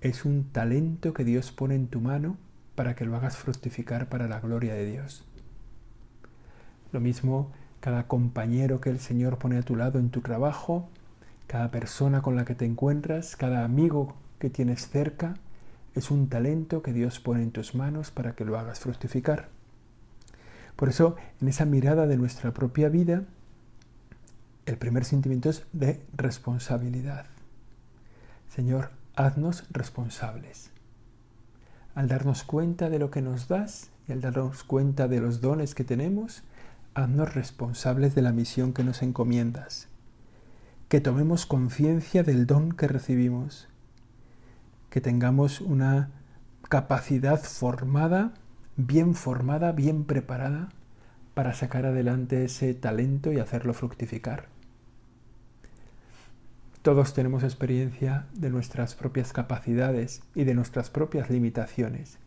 es 0.01 0.25
un 0.25 0.45
talento 0.51 1.13
que 1.13 1.23
Dios 1.23 1.51
pone 1.51 1.75
en 1.75 1.87
tu 1.87 2.01
mano 2.01 2.37
para 2.75 2.95
que 2.95 3.05
lo 3.05 3.15
hagas 3.15 3.37
fructificar 3.37 4.09
para 4.09 4.27
la 4.27 4.39
gloria 4.39 4.73
de 4.73 4.85
Dios. 4.85 5.23
Lo 6.91 6.99
mismo 6.99 7.51
cada 7.79 8.07
compañero 8.07 8.79
que 8.79 8.89
el 8.89 8.99
Señor 8.99 9.37
pone 9.37 9.57
a 9.57 9.63
tu 9.63 9.75
lado 9.75 9.99
en 9.99 10.11
tu 10.11 10.21
trabajo, 10.21 10.87
cada 11.47 11.71
persona 11.71 12.21
con 12.21 12.35
la 12.35 12.45
que 12.45 12.55
te 12.55 12.65
encuentras, 12.65 13.35
cada 13.35 13.63
amigo 13.63 14.15
que 14.39 14.49
tienes 14.49 14.87
cerca, 14.87 15.35
es 15.95 16.11
un 16.11 16.29
talento 16.29 16.81
que 16.81 16.93
Dios 16.93 17.19
pone 17.19 17.43
en 17.43 17.51
tus 17.51 17.75
manos 17.75 18.11
para 18.11 18.33
que 18.33 18.45
lo 18.45 18.57
hagas 18.57 18.79
fructificar. 18.79 19.49
Por 20.75 20.89
eso, 20.89 21.15
en 21.41 21.47
esa 21.47 21.65
mirada 21.65 22.07
de 22.07 22.17
nuestra 22.17 22.53
propia 22.53 22.87
vida, 22.87 23.23
el 24.65 24.77
primer 24.77 25.03
sentimiento 25.03 25.49
es 25.49 25.65
de 25.73 26.01
responsabilidad. 26.15 27.25
Señor, 28.47 28.91
haznos 29.15 29.65
responsables 29.71 30.71
al 31.95 32.07
darnos 32.07 32.43
cuenta 32.43 32.89
de 32.89 32.99
lo 32.99 33.11
que 33.11 33.21
nos 33.21 33.47
das 33.47 33.89
y 34.07 34.11
al 34.11 34.21
darnos 34.21 34.63
cuenta 34.63 35.07
de 35.07 35.19
los 35.19 35.41
dones 35.41 35.75
que 35.75 35.83
tenemos, 35.83 36.43
haznos 36.93 37.33
responsables 37.33 38.15
de 38.15 38.21
la 38.21 38.31
misión 38.31 38.73
que 38.73 38.83
nos 38.83 39.01
encomiendas. 39.01 39.87
Que 40.87 41.01
tomemos 41.01 41.45
conciencia 41.45 42.23
del 42.23 42.47
don 42.47 42.71
que 42.71 42.87
recibimos. 42.87 43.67
Que 44.89 45.01
tengamos 45.01 45.61
una 45.61 46.11
capacidad 46.69 47.41
formada, 47.41 48.33
bien 48.75 49.15
formada, 49.15 49.71
bien 49.71 50.05
preparada 50.05 50.69
para 51.33 51.53
sacar 51.53 51.85
adelante 51.85 52.43
ese 52.43 52.73
talento 52.73 53.31
y 53.31 53.39
hacerlo 53.39 53.73
fructificar. 53.73 54.50
Todos 56.81 57.13
tenemos 57.13 57.43
experiencia 57.43 58.25
de 58.33 58.49
nuestras 58.49 58.95
propias 58.95 59.33
capacidades 59.33 60.23
y 60.33 60.45
de 60.45 60.55
nuestras 60.55 60.89
propias 60.89 61.29
limitaciones, 61.29 62.17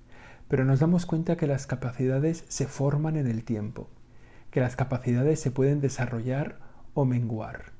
pero 0.47 0.65
nos 0.65 0.79
damos 0.79 1.07
cuenta 1.07 1.37
que 1.37 1.49
las 1.49 1.67
capacidades 1.67 2.45
se 2.47 2.69
forman 2.69 3.17
en 3.17 3.27
el 3.27 3.43
tiempo, 3.43 3.89
que 4.53 4.61
las 4.61 4.77
capacidades 4.77 5.41
se 5.41 5.51
pueden 5.51 5.81
desarrollar 5.81 6.61
o 6.95 7.05
menguar. 7.05 7.73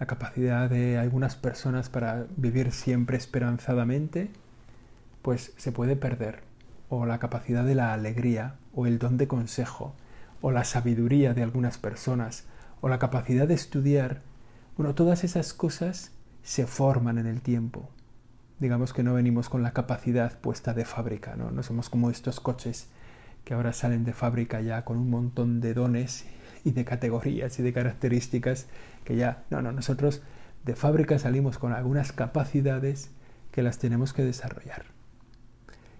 La 0.00 0.06
capacidad 0.06 0.68
de 0.68 0.98
algunas 0.98 1.36
personas 1.36 1.88
para 1.88 2.26
vivir 2.36 2.72
siempre 2.72 3.16
esperanzadamente, 3.16 4.30
pues 5.22 5.52
se 5.56 5.70
puede 5.70 5.94
perder, 5.94 6.42
o 6.88 7.06
la 7.06 7.20
capacidad 7.20 7.64
de 7.64 7.76
la 7.76 7.92
alegría, 7.94 8.56
o 8.74 8.88
el 8.88 8.98
don 8.98 9.18
de 9.18 9.28
consejo, 9.28 9.94
o 10.40 10.50
la 10.50 10.64
sabiduría 10.64 11.32
de 11.32 11.44
algunas 11.44 11.78
personas, 11.78 12.44
o 12.80 12.88
la 12.88 12.98
capacidad 12.98 13.46
de 13.46 13.54
estudiar 13.54 14.22
bueno, 14.76 14.94
todas 14.94 15.24
esas 15.24 15.54
cosas 15.54 16.12
se 16.42 16.66
forman 16.66 17.18
en 17.18 17.26
el 17.26 17.40
tiempo. 17.40 17.88
Digamos 18.58 18.92
que 18.92 19.02
no 19.02 19.14
venimos 19.14 19.48
con 19.48 19.62
la 19.62 19.72
capacidad 19.72 20.38
puesta 20.38 20.74
de 20.74 20.84
fábrica, 20.84 21.34
¿no? 21.36 21.50
No 21.50 21.62
somos 21.62 21.88
como 21.88 22.10
estos 22.10 22.40
coches 22.40 22.88
que 23.44 23.54
ahora 23.54 23.72
salen 23.72 24.04
de 24.04 24.12
fábrica 24.12 24.60
ya 24.60 24.84
con 24.84 24.98
un 24.98 25.08
montón 25.08 25.60
de 25.60 25.72
dones 25.72 26.26
y 26.64 26.72
de 26.72 26.84
categorías 26.84 27.58
y 27.58 27.62
de 27.62 27.72
características 27.72 28.66
que 29.04 29.16
ya, 29.16 29.44
no, 29.50 29.62
no, 29.62 29.72
nosotros 29.72 30.22
de 30.64 30.74
fábrica 30.74 31.18
salimos 31.18 31.58
con 31.58 31.72
algunas 31.72 32.12
capacidades 32.12 33.10
que 33.52 33.62
las 33.62 33.78
tenemos 33.78 34.12
que 34.12 34.24
desarrollar. 34.24 34.84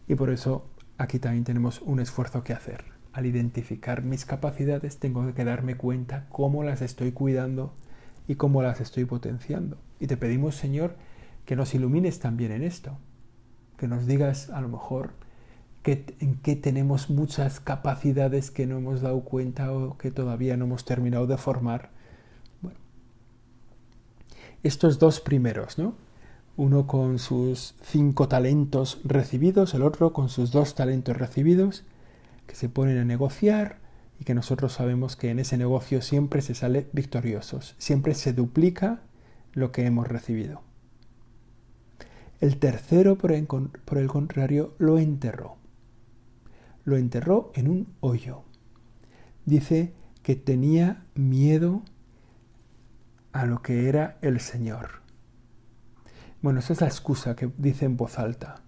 Y 0.09 0.17
por 0.17 0.31
eso 0.31 0.69
aquí 0.99 1.19
también 1.19 1.45
tenemos 1.45 1.81
un 1.83 2.01
esfuerzo 2.01 2.45
que 2.45 2.53
hacer. 2.53 2.85
Al 3.13 3.27
identificar 3.27 4.03
mis 4.03 4.27
capacidades 4.27 4.99
tengo 4.99 5.33
que 5.33 5.45
darme 5.45 5.77
cuenta 5.77 6.27
cómo 6.29 6.63
las 6.63 6.83
estoy 6.83 7.13
cuidando 7.13 7.73
y 8.29 8.35
cómo 8.37 8.63
las 8.63 8.81
estoy 8.81 9.05
potenciando. 9.05 9.79
Y 10.01 10.07
te 10.07 10.17
pedimos, 10.17 10.57
Señor, 10.57 10.97
que 11.45 11.57
nos 11.57 11.75
ilumines 11.75 12.19
también 12.19 12.53
en 12.53 12.63
esto, 12.63 12.99
que 13.79 13.89
nos 13.89 14.07
digas 14.07 14.51
a 14.51 14.61
lo 14.61 14.69
mejor 14.69 15.13
que, 15.83 16.17
en 16.19 16.37
qué 16.37 16.57
tenemos 16.57 17.11
muchas 17.11 17.61
capacidades 17.61 18.51
que 18.51 18.67
no 18.67 18.79
hemos 18.79 19.01
dado 19.01 19.21
cuenta 19.21 19.73
o 19.73 19.97
que 19.97 20.11
todavía 20.11 20.57
no 20.57 20.65
hemos 20.65 20.85
terminado 20.85 21.27
de 21.27 21.37
formar. 21.37 21.91
Bueno, 22.61 22.79
estos 24.63 24.99
dos 24.99 25.21
primeros, 25.21 25.79
¿no? 25.79 25.95
Uno 26.57 26.87
con 26.87 27.19
sus 27.19 27.75
cinco 27.83 28.29
talentos 28.29 28.99
recibidos, 29.05 29.75
el 29.75 29.83
otro 29.83 30.13
con 30.13 30.29
sus 30.29 30.51
dos 30.51 30.75
talentos 30.75 31.17
recibidos, 31.17 31.85
que 32.47 32.55
se 32.55 32.69
ponen 32.69 32.99
a 32.99 33.05
negociar, 33.05 33.79
y 34.19 34.25
que 34.25 34.35
nosotros 34.35 34.73
sabemos 34.73 35.17
que 35.17 35.31
en 35.31 35.39
ese 35.39 35.57
negocio 35.59 36.03
siempre 36.03 36.43
se 36.43 36.55
sale 36.55 36.89
victoriosos, 36.93 37.75
siempre 37.79 38.15
se 38.15 38.33
duplica 38.33 39.01
lo 39.53 39.73
que 39.73 39.87
hemos 39.87 40.09
recibido. 40.09 40.63
El 42.41 42.59
tercero, 42.59 43.17
por 43.17 43.33
el, 43.33 43.47
contrario, 43.47 44.75
lo 44.79 44.99
enterró. 44.99 45.57
Lo 46.85 46.97
enterró 46.97 47.51
en 47.55 47.69
un 47.69 47.95
hoyo. 48.01 48.43
Dice 49.47 49.95
que 50.23 50.37
tenía 50.37 51.07
miedo 51.15 51.83
a 53.33 53.47
lo 53.47 53.63
que 53.63 53.89
era 53.89 54.19
el 54.21 54.41
Señor. 54.41 55.03
Bueno, 56.43 56.61
esa 56.61 56.75
es 56.75 56.81
la 56.83 56.89
excusa 56.89 57.35
que 57.37 57.51
dice 57.57 57.87
en 57.87 57.97
voz 57.97 58.19
alta. 58.19 58.63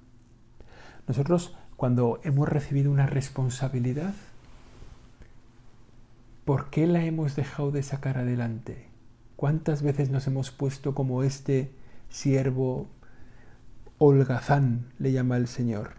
Nosotros, 1.06 1.56
cuando 1.76 2.20
hemos 2.24 2.48
recibido 2.48 2.90
una 2.90 3.06
responsabilidad, 3.06 4.14
¿Por 6.48 6.70
qué 6.70 6.86
la 6.86 7.04
hemos 7.04 7.36
dejado 7.36 7.72
de 7.72 7.82
sacar 7.82 8.16
adelante? 8.16 8.86
¿Cuántas 9.36 9.82
veces 9.82 10.08
nos 10.08 10.26
hemos 10.28 10.50
puesto 10.50 10.94
como 10.94 11.22
este 11.22 11.70
siervo 12.08 12.86
holgazán, 13.98 14.86
le 14.98 15.12
llama 15.12 15.36
el 15.36 15.46
Señor? 15.46 15.96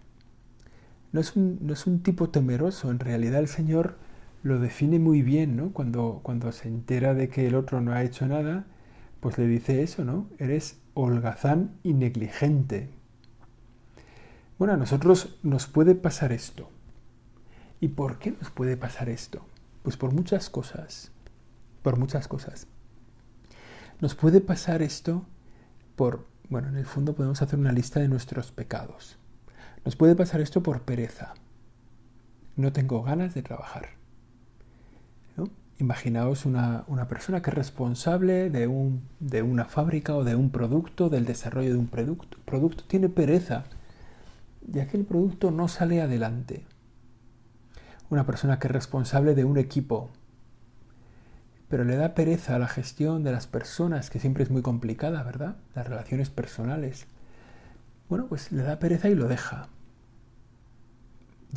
No 1.12 1.22
es, 1.22 1.36
un, 1.36 1.60
no 1.62 1.74
es 1.74 1.86
un 1.86 2.01
tipo 2.01 2.32
temeroso, 2.32 2.89
en 2.89 2.98
realidad 2.98 3.41
el 3.41 3.48
Señor 3.48 3.98
lo 4.41 4.58
define 4.58 4.98
muy 4.98 5.22
bien, 5.22 5.56
¿no? 5.56 5.72
Cuando, 5.72 6.22
cuando 6.24 6.51
se 6.51 6.68
entera 6.68 7.13
de 7.13 7.29
que 7.29 7.46
el 7.46 7.53
otro 7.53 7.79
no 7.79 7.94
ha 7.94 8.01
hecho 8.01 8.25
nada, 8.25 8.65
pues 9.20 9.38
le 9.38 9.46
dice 9.46 9.84
eso, 9.84 10.03
¿no? 10.03 10.25
Eres 10.39 10.79
holgazán 10.96 11.75
y 11.84 11.94
negligente. 11.94 12.89
Bueno, 14.58 14.74
a 14.74 14.77
nosotros 14.77 15.38
nos 15.44 15.68
puede 15.68 15.94
pasar 15.94 16.32
esto. 16.32 16.72
¿Y 17.79 17.89
por 17.89 18.18
qué 18.18 18.32
nos 18.32 18.50
puede 18.50 18.77
pasar 18.77 19.10
esto? 19.10 19.46
Pues 19.89 19.98
por 19.98 20.13
muchas 20.13 20.51
cosas. 20.51 21.10
Por 21.81 21.98
muchas 21.98 22.27
cosas. 22.27 22.67
Nos 24.00 24.13
puede 24.13 24.39
pasar 24.39 24.84
esto 24.84 25.25
por, 25.96 26.27
bueno, 26.48 26.67
en 26.67 26.77
el 26.77 26.86
fondo 26.86 27.15
podemos 27.15 27.41
hacer 27.41 27.58
una 27.58 27.72
lista 27.72 28.00
de 28.00 28.08
nuestros 28.08 28.51
pecados. 28.51 29.17
Nos 29.84 29.96
puede 29.96 30.15
pasar 30.15 30.41
esto 30.41 30.62
por 30.62 30.84
pereza. 30.84 31.34
No 32.55 32.72
tengo 32.72 33.01
ganas 33.01 33.34
de 33.34 33.41
trabajar. 33.41 33.89
Imaginaos 35.79 36.46
una, 36.46 36.86
persona 37.10 37.41
que 37.41 37.50
es 37.50 37.55
responsable 37.55 38.51
de, 38.51 38.67
un, 38.67 39.01
de, 39.19 39.41
una 39.41 39.65
fábrica 39.65 40.15
o 40.15 40.24
de 40.24 40.36
un 40.36 40.51
producto, 40.51 41.10
del 41.10 41.25
desarrollo 41.25 41.72
de 41.72 41.79
un 41.79 41.88
producto. 41.88 42.38
producto 42.46 42.84
tiene 42.86 43.10
pereza, 43.10 43.63
ya 44.67 44.88
que 44.88 44.98
el 44.98 45.05
producto 45.05 45.50
no 45.50 45.67
sale 45.67 46.00
adelante. 46.00 46.63
Una 48.10 48.25
persona 48.25 48.60
que 48.60 48.68
es 48.68 48.74
responsable 48.74 49.36
de 49.36 49.46
un 49.46 49.58
equipo, 49.58 50.10
pero 51.68 51.84
le 51.84 51.96
da 51.96 52.16
pereza 52.16 52.56
a 52.56 52.60
la 52.60 52.68
gestión 52.68 53.24
de 53.24 53.32
las 53.32 53.48
personas, 53.48 54.10
que 54.10 54.20
siempre 54.20 54.44
es 54.44 54.50
muy 54.50 54.62
complicada, 54.62 55.24
¿verdad? 55.24 55.58
Las 55.75 55.88
relaciones 55.88 56.30
personales. 56.30 57.06
Bueno, 58.10 58.28
pues 58.28 58.51
le 58.51 58.63
da 58.63 58.80
pereza 58.80 59.10
y 59.10 59.16
lo 59.16 59.28
deja 59.28 59.70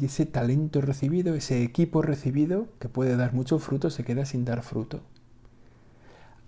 y 0.01 0.07
ese 0.07 0.27
talento 0.27 0.81
recibido, 0.81 1.35
ese 1.35 1.63
equipo 1.63 2.03
recibido, 2.03 2.69
que 2.79 2.89
puede 2.89 3.17
dar 3.17 3.35
mucho 3.35 3.59
fruto, 3.59 3.91
se 3.91 4.05
queda 4.05 4.25
sin 4.25 4.45
dar 4.45 4.63
fruto. 4.63 5.01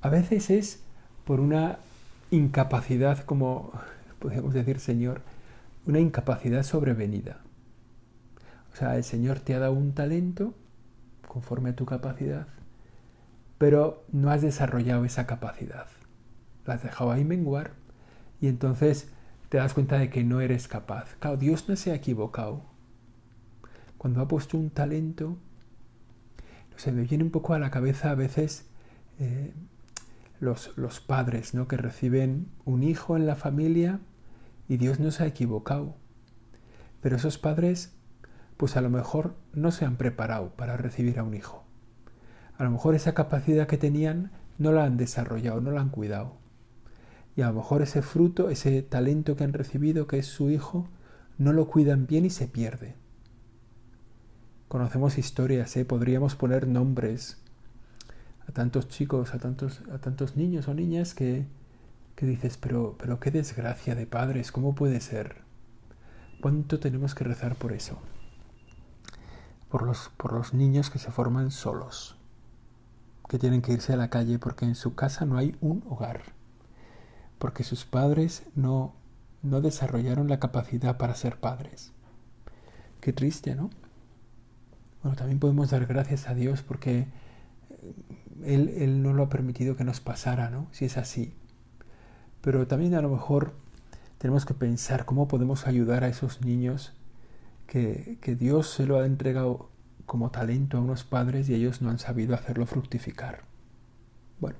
A 0.00 0.08
veces 0.08 0.50
es 0.50 0.80
por 1.24 1.40
una 1.40 1.78
incapacidad, 2.30 3.24
como 3.24 3.72
podemos 4.18 4.54
decir, 4.54 4.80
Señor, 4.80 5.20
una 5.86 6.00
incapacidad 6.00 6.62
sobrevenida. 6.62 7.40
O 8.74 8.76
sea, 8.76 8.96
el 8.96 9.04
Señor 9.04 9.40
te 9.40 9.54
ha 9.54 9.58
dado 9.58 9.72
un 9.72 9.94
talento 9.94 10.52
conforme 11.26 11.70
a 11.70 11.76
tu 11.76 11.86
capacidad, 11.86 12.48
pero 13.56 14.04
no 14.12 14.30
has 14.30 14.42
desarrollado 14.42 15.06
esa 15.06 15.26
capacidad. 15.26 15.86
La 16.66 16.74
has 16.74 16.82
dejado 16.82 17.12
ahí 17.12 17.24
menguar 17.24 17.72
y 18.40 18.48
entonces 18.48 19.10
te 19.48 19.56
das 19.56 19.72
cuenta 19.72 19.98
de 19.98 20.10
que 20.10 20.24
no 20.24 20.40
eres 20.40 20.68
capaz. 20.68 21.14
Claro, 21.20 21.36
Dios 21.38 21.68
no 21.68 21.76
se 21.76 21.92
ha 21.92 21.94
equivocado 21.94 22.74
cuando 24.04 24.20
ha 24.20 24.28
puesto 24.28 24.58
un 24.58 24.68
talento, 24.68 25.38
se 26.76 26.92
me 26.92 27.04
viene 27.04 27.24
un 27.24 27.30
poco 27.30 27.54
a 27.54 27.58
la 27.58 27.70
cabeza 27.70 28.10
a 28.10 28.14
veces 28.14 28.66
eh, 29.18 29.54
los, 30.40 30.76
los, 30.76 31.00
padres 31.00 31.54
¿no? 31.54 31.68
que 31.68 31.78
reciben 31.78 32.48
un 32.66 32.82
hijo 32.82 33.16
en 33.16 33.26
la 33.26 33.34
familia 33.34 34.00
y 34.68 34.76
Dios 34.76 35.00
no 35.00 35.10
se 35.10 35.22
ha 35.22 35.26
equivocado. 35.26 35.96
Pero 37.00 37.16
esos 37.16 37.38
padres, 37.38 37.94
pues 38.56 38.76
a 38.76 38.80
lo 38.80 38.90
mejor 38.90 39.34
no 39.52 39.70
se 39.70 39.84
han 39.84 39.96
preparado 39.96 40.50
para 40.50 40.76
recibir 40.76 41.18
a 41.18 41.24
un 41.24 41.34
hijo. 41.34 41.64
A 42.56 42.64
lo 42.64 42.70
mejor 42.70 42.94
esa 42.94 43.14
capacidad 43.14 43.66
que 43.66 43.78
tenían 43.78 44.30
no 44.58 44.72
la 44.72 44.84
han 44.84 44.96
desarrollado, 44.96 45.60
no 45.60 45.70
la 45.70 45.80
han 45.80 45.90
cuidado. 45.90 46.36
Y 47.36 47.42
a 47.42 47.48
lo 47.48 47.54
mejor 47.54 47.82
ese 47.82 48.02
fruto, 48.02 48.48
ese 48.48 48.82
talento 48.82 49.34
que 49.34 49.44
han 49.44 49.52
recibido, 49.52 50.06
que 50.06 50.18
es 50.18 50.26
su 50.26 50.50
hijo, 50.50 50.88
no 51.36 51.52
lo 51.52 51.66
cuidan 51.66 52.06
bien 52.06 52.24
y 52.24 52.30
se 52.30 52.46
pierde. 52.46 52.94
Conocemos 54.68 55.18
historias, 55.18 55.76
¿eh? 55.76 55.84
podríamos 55.84 56.36
poner 56.36 56.68
nombres 56.68 57.38
a 58.48 58.52
tantos 58.52 58.88
chicos, 58.88 59.34
a 59.34 59.38
tantos, 59.38 59.82
a 59.92 59.98
tantos 59.98 60.36
niños 60.36 60.68
o 60.68 60.74
niñas 60.74 61.14
que, 61.14 61.46
que 62.14 62.26
dices, 62.26 62.56
pero, 62.56 62.96
pero 62.98 63.18
qué 63.18 63.30
desgracia 63.30 63.94
de 63.94 64.06
padres, 64.06 64.52
¿cómo 64.52 64.74
puede 64.74 65.00
ser? 65.00 65.36
¿Cuánto 66.40 66.78
tenemos 66.78 67.14
que 67.14 67.24
rezar 67.24 67.56
por 67.56 67.72
eso? 67.72 67.98
Por 69.74 69.82
los, 69.82 70.12
por 70.16 70.32
los 70.32 70.54
niños 70.54 70.88
que 70.88 71.00
se 71.00 71.10
forman 71.10 71.50
solos, 71.50 72.16
que 73.28 73.40
tienen 73.40 73.60
que 73.60 73.72
irse 73.72 73.92
a 73.92 73.96
la 73.96 74.08
calle 74.08 74.38
porque 74.38 74.64
en 74.64 74.76
su 74.76 74.94
casa 74.94 75.24
no 75.24 75.36
hay 75.36 75.56
un 75.60 75.82
hogar, 75.88 76.20
porque 77.40 77.64
sus 77.64 77.84
padres 77.84 78.44
no, 78.54 78.94
no 79.42 79.60
desarrollaron 79.60 80.28
la 80.28 80.38
capacidad 80.38 80.96
para 80.96 81.16
ser 81.16 81.40
padres. 81.40 81.90
Qué 83.00 83.12
triste, 83.12 83.56
¿no? 83.56 83.70
Bueno, 85.02 85.16
también 85.16 85.40
podemos 85.40 85.70
dar 85.70 85.86
gracias 85.86 86.28
a 86.28 86.34
Dios 86.36 86.62
porque 86.62 87.08
eh, 87.70 87.94
Él, 88.44 88.68
Él 88.76 89.02
no 89.02 89.12
lo 89.12 89.24
ha 89.24 89.28
permitido 89.28 89.74
que 89.74 89.82
nos 89.82 89.98
pasara, 89.98 90.50
¿no? 90.50 90.68
Si 90.70 90.84
es 90.84 90.96
así. 90.96 91.34
Pero 92.42 92.68
también 92.68 92.94
a 92.94 93.02
lo 93.02 93.08
mejor 93.08 93.54
tenemos 94.18 94.46
que 94.46 94.54
pensar 94.54 95.04
cómo 95.04 95.26
podemos 95.26 95.66
ayudar 95.66 96.04
a 96.04 96.08
esos 96.08 96.42
niños 96.42 96.92
que, 97.66 98.18
Dios 98.38 98.70
se 98.70 98.86
lo 98.86 98.98
ha 98.98 99.06
entregado 99.06 99.70
como 100.06 100.30
talento 100.30 100.78
a 100.78 100.80
unos 100.80 101.04
padres 101.04 101.48
y 101.48 101.54
ellos 101.54 101.82
no 101.82 101.90
han 101.90 101.98
sabido 101.98 102.34
hacerlo 102.34 102.66
fructificar. 102.66 103.42
Bueno, 104.40 104.58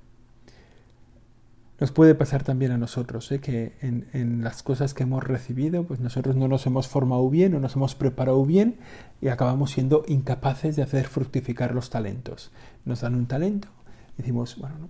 nos 1.81 1.93
puede 1.93 2.15
pasar 2.15 2.43
también 2.43 2.73
a 2.73 2.79
nosotros, 2.79 3.31
¿eh? 3.33 3.41
que 3.41 3.75
en, 3.81 4.43
las 4.43 4.63
cosas 4.63 4.95
que 4.95 5.03
hemos 5.03 5.23
recibido, 5.23 5.85
pues 5.85 6.01
nosotros 6.01 6.37
no 6.37 6.49
nos 6.49 6.67
hemos 6.67 6.89
formado 6.89 7.29
bien, 7.29 7.53
no 7.53 7.61
nos 7.61 7.77
hemos 7.77 7.95
preparado 7.95 8.45
bien 8.45 8.77
y 9.21 9.29
acabamos 9.29 9.73
siendo 9.73 10.05
incapaces 10.09 10.77
de 10.77 10.83
hacer 10.83 11.07
fructificar 11.07 11.75
los 11.75 11.91
talentos. 11.91 12.53
Nos 12.85 13.03
dan 13.03 13.15
un 13.15 13.27
talento 13.27 13.69
decimos, 14.17 14.57
bueno, 14.59 14.79
¿no? 14.79 14.89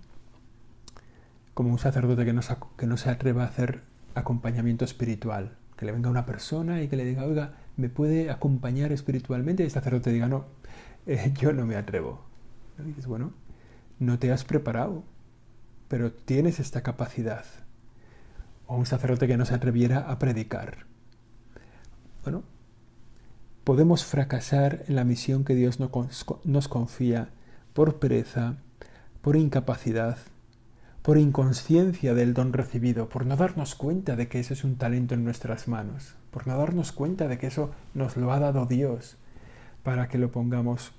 como 1.55 1.71
un 1.71 1.79
sacerdote 1.79 2.25
que 2.25 2.33
no, 2.33 2.43
que 2.77 2.87
no 2.87 2.97
se 2.97 3.11
atreva 3.11 3.45
a 3.45 3.47
hacer 3.47 3.83
acompañamiento 4.15 4.85
espiritual, 4.85 5.57
que 5.77 5.87
le 5.87 5.93
venga 5.93 6.11
una 6.11 6.27
persona 6.27 6.83
y 6.83 6.89
que 6.89 6.97
le 6.97 7.05
diga, 7.05 7.25
oiga, 7.25 7.55
¿me 7.77 7.89
puede 7.89 8.31
acompañar 8.31 8.93
espiritualmente? 8.93 9.63
Y 9.63 9.67
el 9.67 9.73
sacerdote 9.73 10.13
diga, 10.13 10.29
no, 10.29 10.47
eh, 11.07 11.33
yo 11.41 11.53
no 11.53 11.67
me 11.67 11.77
atrevo. 11.77 12.21
Y 12.79 12.83
dices, 12.83 13.07
bueno, 13.07 13.33
no 13.99 14.19
te 14.19 14.33
has 14.33 14.45
preparado 14.45 15.05
pero 15.89 16.13
tienes 16.13 16.61
esta 16.61 16.83
capacidad. 16.83 17.45
O 18.67 18.77
un 18.77 18.85
sacerdote 18.85 19.29
que 19.29 19.37
no 19.37 19.45
se 19.45 19.55
atreviera 19.55 20.11
a 20.11 20.19
predicar. 20.19 20.87
Bueno, 22.23 22.43
podemos 23.65 24.05
fracasar 24.05 24.85
en 24.89 24.97
la 24.97 25.05
misión 25.05 25.45
que 25.45 25.55
Dios 25.55 25.79
nos 25.79 26.69
confía 26.69 27.29
por 27.75 28.01
pereza, 28.01 28.57
por 29.21 29.37
incapacidad, 29.37 30.19
por 31.03 31.19
inconsciencia 31.19 32.15
del 32.15 32.35
don 32.35 32.53
recibido, 32.53 33.09
por 33.09 33.27
no 33.27 33.37
darnos 33.37 33.75
cuenta 33.75 34.17
de 34.17 34.29
que 34.29 34.41
eso 34.41 34.55
es 34.55 34.65
un 34.65 34.77
talento 34.77 35.15
en 35.15 35.25
nuestras 35.25 35.69
manos, 35.69 36.17
por 36.35 36.49
no 36.49 36.59
darnos 36.59 36.91
cuenta 36.91 37.29
de 37.29 37.39
que 37.39 37.47
eso 37.47 37.71
nos 37.95 38.17
lo 38.17 38.33
ha 38.33 38.41
dado 38.41 38.67
Dios 38.67 39.17
para 39.85 40.09
que 40.09 40.19
lo 40.19 40.33
pongamos, 40.33 40.91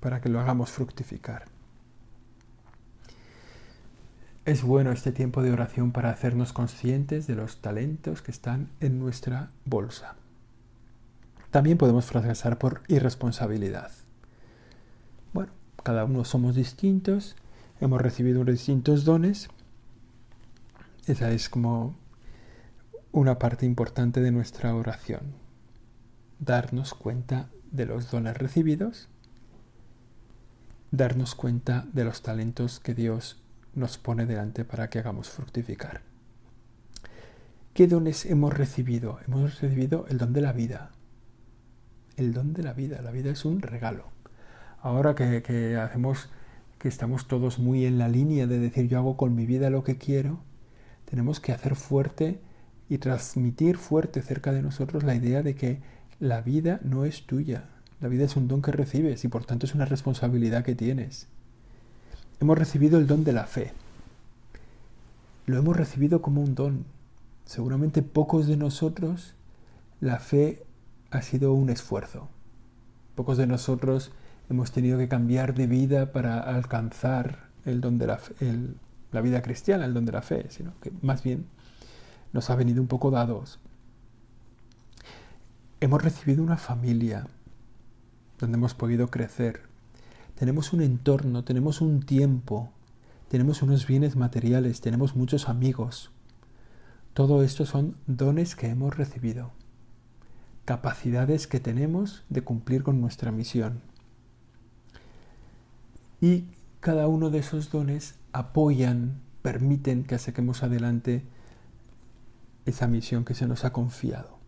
para 0.00 0.22
que 0.22 0.30
lo 0.30 0.40
hagamos 0.40 0.70
fructificar. 0.70 1.44
Es 4.46 4.62
bueno 4.62 4.92
este 4.92 5.12
tiempo 5.12 5.42
de 5.42 5.52
oración 5.52 5.92
para 5.92 6.08
hacernos 6.08 6.54
conscientes 6.54 7.26
de 7.26 7.34
los 7.34 7.60
talentos 7.60 8.22
que 8.22 8.30
están 8.30 8.70
en 8.80 8.98
nuestra 8.98 9.50
bolsa. 9.66 10.14
También 11.50 11.76
podemos 11.76 12.06
fracasar 12.06 12.56
por 12.56 12.80
irresponsabilidad. 12.88 13.90
Bueno, 15.34 15.52
cada 15.84 16.06
uno 16.06 16.24
somos 16.24 16.54
distintos, 16.54 17.36
hemos 17.78 18.00
recibido 18.00 18.42
distintos 18.46 19.04
dones. 19.04 19.50
Esa 21.06 21.30
es 21.30 21.50
como 21.50 21.94
una 23.12 23.38
parte 23.38 23.66
importante 23.66 24.20
de 24.20 24.30
nuestra 24.30 24.74
oración. 24.74 25.34
Darnos 26.38 26.94
cuenta 26.94 27.50
de 27.72 27.86
los 27.86 28.10
dones 28.10 28.36
recibidos, 28.36 29.08
darnos 30.92 31.34
cuenta 31.34 31.86
de 31.92 32.04
los 32.04 32.22
talentos 32.22 32.78
que 32.78 32.94
Dios 32.94 33.42
nos 33.74 33.98
pone 33.98 34.26
delante 34.26 34.64
para 34.64 34.88
que 34.88 35.00
hagamos 35.00 35.28
fructificar. 35.28 36.02
¿Qué 37.74 37.88
dones 37.88 38.26
hemos 38.26 38.56
recibido? 38.56 39.18
Hemos 39.26 39.60
recibido 39.60 40.06
el 40.08 40.18
don 40.18 40.32
de 40.32 40.40
la 40.40 40.52
vida. 40.52 40.90
El 42.16 42.32
don 42.32 42.52
de 42.52 42.62
la 42.62 42.74
vida. 42.74 43.02
La 43.02 43.10
vida 43.10 43.30
es 43.30 43.44
un 43.44 43.60
regalo. 43.60 44.04
Ahora 44.82 45.14
que, 45.14 45.76
hacemos, 45.76 46.30
que 46.78 46.88
estamos 46.88 47.26
todos 47.26 47.58
muy 47.58 47.86
en 47.86 47.98
la 47.98 48.08
línea 48.08 48.46
de 48.46 48.58
decir 48.58 48.88
yo 48.88 48.98
hago 48.98 49.16
con 49.16 49.34
mi 49.34 49.46
vida 49.46 49.68
lo 49.70 49.84
que 49.84 49.98
quiero, 49.98 50.40
tenemos 51.04 51.40
que 51.40 51.52
hacer 51.52 51.74
fuerte 51.74 52.40
y 52.90 52.98
transmitir 52.98 53.78
fuerte 53.78 54.20
cerca 54.20 54.52
de 54.52 54.60
nosotros 54.60 55.02
la 55.02 55.14
idea 55.14 55.42
de 55.42 55.54
que 55.54 55.80
la 56.18 56.42
vida 56.42 56.80
no 56.84 57.06
es 57.06 57.24
tuya. 57.24 57.64
La 58.02 58.08
vida 58.08 58.24
es 58.26 58.36
un 58.36 58.48
don 58.48 58.60
que 58.60 58.72
recibes 58.72 59.24
y 59.24 59.28
por 59.28 59.46
tanto 59.46 59.64
es 59.64 59.74
una 59.74 59.86
responsabilidad 59.86 60.64
que 60.64 60.74
tienes 60.74 61.26
hemos 62.40 62.58
recibido 62.58 62.98
el 62.98 63.06
don 63.06 63.22
de 63.22 63.32
la 63.32 63.44
fe. 63.44 63.72
Lo 65.46 65.58
hemos 65.58 65.76
recibido 65.76 66.22
como 66.22 66.42
un 66.42 66.54
don. 66.54 66.84
Seguramente 67.44 68.02
pocos 68.02 68.46
de 68.46 68.56
nosotros 68.56 69.34
la 70.00 70.18
fe 70.18 70.62
ha 71.10 71.22
sido 71.22 71.52
un 71.52 71.70
esfuerzo. 71.70 72.28
Pocos 73.14 73.36
de 73.36 73.46
nosotros 73.46 74.12
hemos 74.48 74.72
tenido 74.72 74.98
que 74.98 75.08
cambiar 75.08 75.54
de 75.54 75.66
vida 75.66 76.12
para 76.12 76.40
alcanzar 76.40 77.50
el 77.66 77.80
don 77.80 77.98
de 77.98 78.06
la 78.06 78.18
fe, 78.18 78.34
la 79.12 79.20
vida 79.20 79.42
cristiana, 79.42 79.84
el 79.84 79.92
don 79.92 80.06
de 80.06 80.12
la 80.12 80.22
fe, 80.22 80.46
sino 80.48 80.72
que 80.80 80.92
más 81.02 81.22
bien 81.22 81.44
nos 82.32 82.50
ha 82.50 82.56
venido 82.56 82.80
un 82.80 82.88
poco 82.88 83.10
dados. 83.10 83.58
Hemos 85.80 86.02
recibido 86.02 86.42
una 86.42 86.56
familia 86.56 87.26
donde 88.38 88.56
hemos 88.56 88.74
podido 88.74 89.08
crecer. 89.08 89.62
Tenemos 90.34 90.72
un 90.72 90.82
entorno, 90.82 91.44
tenemos 91.44 91.80
un 91.80 92.00
tiempo, 92.00 92.70
tenemos 93.28 93.62
unos 93.62 93.86
bienes 93.86 94.16
materiales, 94.16 94.80
tenemos 94.80 95.14
muchos 95.14 95.48
amigos. 95.48 96.10
Todo 97.14 97.42
esto 97.42 97.66
son 97.66 97.96
dones 98.06 98.56
que 98.56 98.68
hemos 98.68 98.96
recibido, 98.96 99.52
capacidades 100.64 101.46
que 101.46 101.60
tenemos 101.60 102.24
de 102.28 102.42
cumplir 102.42 102.82
con 102.82 103.00
nuestra 103.00 103.32
misión. 103.32 103.82
Y 106.20 106.44
cada 106.80 107.08
uno 107.08 107.30
de 107.30 107.38
esos 107.38 107.70
dones 107.70 108.14
apoyan, 108.32 109.20
permiten 109.42 110.04
que 110.04 110.18
saquemos 110.18 110.62
adelante 110.62 111.24
esa 112.70 112.88
misión 112.88 113.24
que 113.24 113.34
se 113.34 113.46
nos 113.46 113.64
ha 113.64 113.72
confiado. 113.72 114.38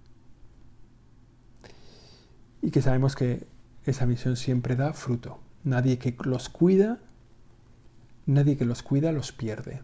Y 2.61 2.71
que 2.71 2.83
sabemos 2.83 3.17
que 3.17 3.47
esa 3.85 4.07
misión 4.07 4.37
siempre 4.37 4.77
da 4.77 4.93
fruto. 4.93 5.41
Nadie 5.65 5.99
que 5.99 6.15
los 6.25 6.49
cuida, 6.49 6.99
nadie 8.27 8.57
que 8.57 8.65
los 8.65 8.83
cuida 8.83 9.13
los 9.13 9.33
pierde. 9.33 9.83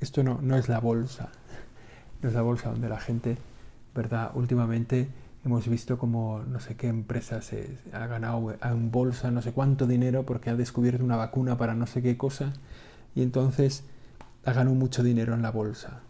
Esto 0.00 0.22
no, 0.22 0.40
no 0.42 0.56
es 0.56 0.68
la 0.68 0.80
bolsa, 0.80 1.30
no 2.22 2.28
es 2.28 2.34
la 2.34 2.42
bolsa 2.42 2.70
donde 2.70 2.88
la 2.88 3.00
gente, 3.00 3.38
¿verdad? 3.94 4.30
Últimamente 4.34 5.08
hemos 5.46 5.68
visto 5.68 5.96
como 5.96 6.40
no 6.40 6.58
sé 6.58 6.74
qué 6.74 6.88
empresa 6.88 7.40
se 7.40 7.78
ha 7.92 8.06
ganado 8.08 8.56
en 8.60 8.90
bolsa 8.90 9.30
no 9.30 9.42
sé 9.42 9.52
cuánto 9.52 9.86
dinero 9.86 10.26
porque 10.26 10.50
ha 10.50 10.56
descubierto 10.56 11.04
una 11.04 11.14
vacuna 11.14 11.56
para 11.56 11.74
no 11.74 11.86
sé 11.86 12.02
qué 12.02 12.16
cosa 12.16 12.52
y 13.14 13.22
entonces 13.22 13.84
ha 14.44 14.52
ganado 14.52 14.74
mucho 14.74 15.04
dinero 15.04 15.34
en 15.34 15.42
la 15.42 15.52
bolsa. 15.52 16.00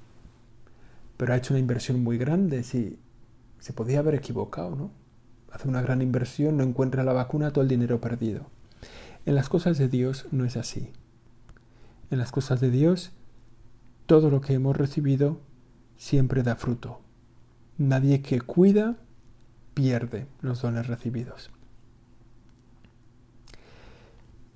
Pero 1.17 1.33
ha 1.33 1.37
hecho 1.37 1.55
una 1.55 1.61
inversión 1.61 2.03
muy 2.03 2.19
grande, 2.19 2.63
si 2.63 2.99
se 3.59 3.73
podía 3.73 4.01
haber 4.01 4.15
equivocado, 4.15 4.77
¿no? 4.77 4.91
Hace 5.51 5.69
una 5.69 5.81
gran 5.81 6.03
inversión, 6.03 6.57
no 6.57 6.65
encuentra 6.65 7.05
la 7.05 7.13
vacuna, 7.13 7.53
todo 7.53 7.63
el 7.63 7.69
dinero 7.69 8.01
perdido. 8.01 8.47
En 9.25 9.35
las 9.35 9.49
cosas 9.49 9.79
de 9.79 9.89
Dios 9.89 10.27
no 10.31 10.45
es 10.45 10.57
así. 10.57 10.93
En 12.11 12.19
las 12.19 12.31
cosas 12.31 12.61
de 12.61 12.71
Dios, 12.71 13.13
todo 14.07 14.31
lo 14.31 14.41
que 14.41 14.53
hemos 14.53 14.77
recibido 14.77 15.41
siempre 15.97 16.43
da 16.43 16.57
fruto. 16.57 17.01
Nadie 17.79 18.23
que 18.23 18.41
cuida 18.41 18.97
pierde 19.75 20.27
los 20.41 20.63
dones 20.63 20.87
recibidos. 20.87 21.51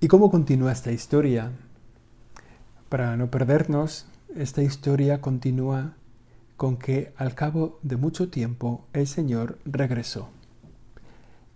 ¿Y 0.00 0.08
cómo 0.08 0.30
continúa 0.30 0.72
esta 0.72 0.92
historia? 0.92 1.50
Para 2.88 3.16
no 3.16 3.30
perdernos, 3.30 4.06
esta 4.34 4.62
historia 4.62 5.20
continúa 5.20 5.94
con 6.60 6.76
que 6.76 7.14
al 7.16 7.34
cabo 7.34 7.78
de 7.80 7.96
mucho 7.96 8.28
tiempo 8.28 8.84
el 8.92 9.06
Señor 9.06 9.58
regresó 9.64 10.28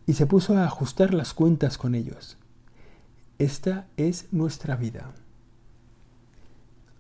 y 0.07 0.15
se 0.15 0.25
puso 0.25 0.57
a 0.57 0.65
ajustar 0.65 1.13
las 1.13 1.35
cuentas 1.35 1.77
con 1.77 1.95
ellos. 1.95 2.39
Esta 3.39 3.87
es 3.99 4.33
nuestra 4.33 4.77
vida. 4.77 5.11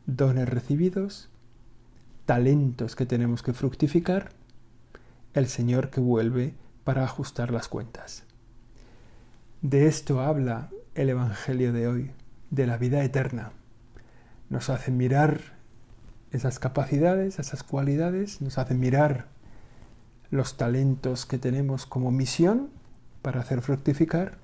Dones 0.04 0.46
recibidos, 0.46 1.30
talentos 2.26 2.94
que 2.94 3.06
tenemos 3.06 3.42
que 3.42 3.54
fructificar 3.54 4.32
el 5.32 5.46
Señor 5.46 5.88
que 5.88 6.02
vuelve 6.02 6.52
para 6.84 7.04
ajustar 7.04 7.52
las 7.52 7.68
cuentas. 7.68 8.24
De 9.62 9.86
esto 9.86 10.20
habla 10.20 10.68
el 10.94 11.08
Evangelio 11.08 11.72
de 11.72 11.88
hoy, 11.88 12.10
de 12.50 12.66
la 12.66 12.76
vida 12.76 13.02
eterna. 13.02 13.52
Nos 14.50 14.68
hace 14.68 14.90
mirar 14.90 15.53
esas 16.34 16.58
capacidades, 16.58 17.38
esas 17.38 17.62
cualidades, 17.62 18.40
nos 18.40 18.58
hace 18.58 18.74
mirar 18.74 19.28
los 20.30 20.56
talentos 20.56 21.26
que 21.26 21.38
tenemos 21.38 21.86
como 21.86 22.10
misión 22.10 22.70
para 23.22 23.40
hacer 23.40 23.62
fructificar 23.62 24.38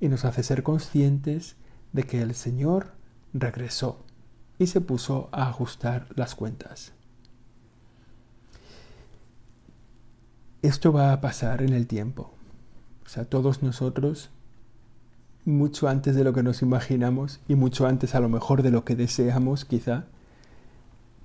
y 0.00 0.08
nos 0.08 0.24
hace 0.24 0.42
ser 0.42 0.62
conscientes 0.62 1.56
de 1.92 2.02
que 2.02 2.22
el 2.22 2.34
Señor 2.34 2.92
regresó 3.32 4.04
y 4.58 4.66
se 4.66 4.80
puso 4.80 5.28
a 5.30 5.48
ajustar 5.48 6.06
las 6.16 6.34
cuentas. 6.34 6.92
esto 10.62 10.92
va 10.92 11.12
a 11.12 11.20
pasar 11.20 11.62
en 11.62 11.72
el 11.72 11.86
tiempo. 11.86 12.32
O 13.04 13.08
sea, 13.08 13.24
todos 13.24 13.62
nosotros, 13.62 14.30
mucho 15.44 15.88
antes 15.88 16.14
de 16.14 16.24
lo 16.24 16.32
que 16.32 16.42
nos 16.42 16.62
imaginamos 16.62 17.40
y 17.48 17.54
mucho 17.54 17.86
antes 17.86 18.14
a 18.14 18.20
lo 18.20 18.28
mejor 18.28 18.62
de 18.62 18.70
lo 18.70 18.84
que 18.84 18.96
deseamos, 18.96 19.64
quizá. 19.64 20.06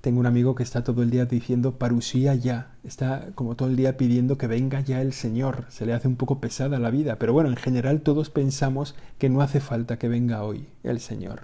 Tengo 0.04 0.20
un 0.20 0.26
amigo 0.26 0.54
que 0.54 0.64
está 0.64 0.84
todo 0.84 1.02
el 1.02 1.10
día 1.10 1.24
diciendo 1.24 1.78
parusía 1.78 2.36
ya, 2.36 2.76
está 2.84 3.30
como 3.36 3.56
todo 3.56 3.70
el 3.70 3.78
día 3.78 3.96
pidiendo 3.96 4.38
que 4.38 4.48
venga 4.48 4.82
ya 4.82 5.02
el 5.02 5.14
Señor. 5.14 5.64
Se 5.70 5.86
le 5.86 5.94
hace 5.94 6.10
un 6.10 6.18
poco 6.18 6.42
pesada 6.42 6.78
la 6.78 6.90
vida, 6.90 7.18
pero 7.20 7.32
bueno, 7.32 7.50
en 7.50 7.56
general 7.56 8.02
todos 8.02 8.30
pensamos 8.30 8.96
que 9.18 9.30
no 9.30 9.42
hace 9.42 9.62
falta 9.62 9.98
que 9.98 10.10
venga 10.10 10.44
hoy 10.44 10.68
el 10.84 11.00
Señor. 11.00 11.44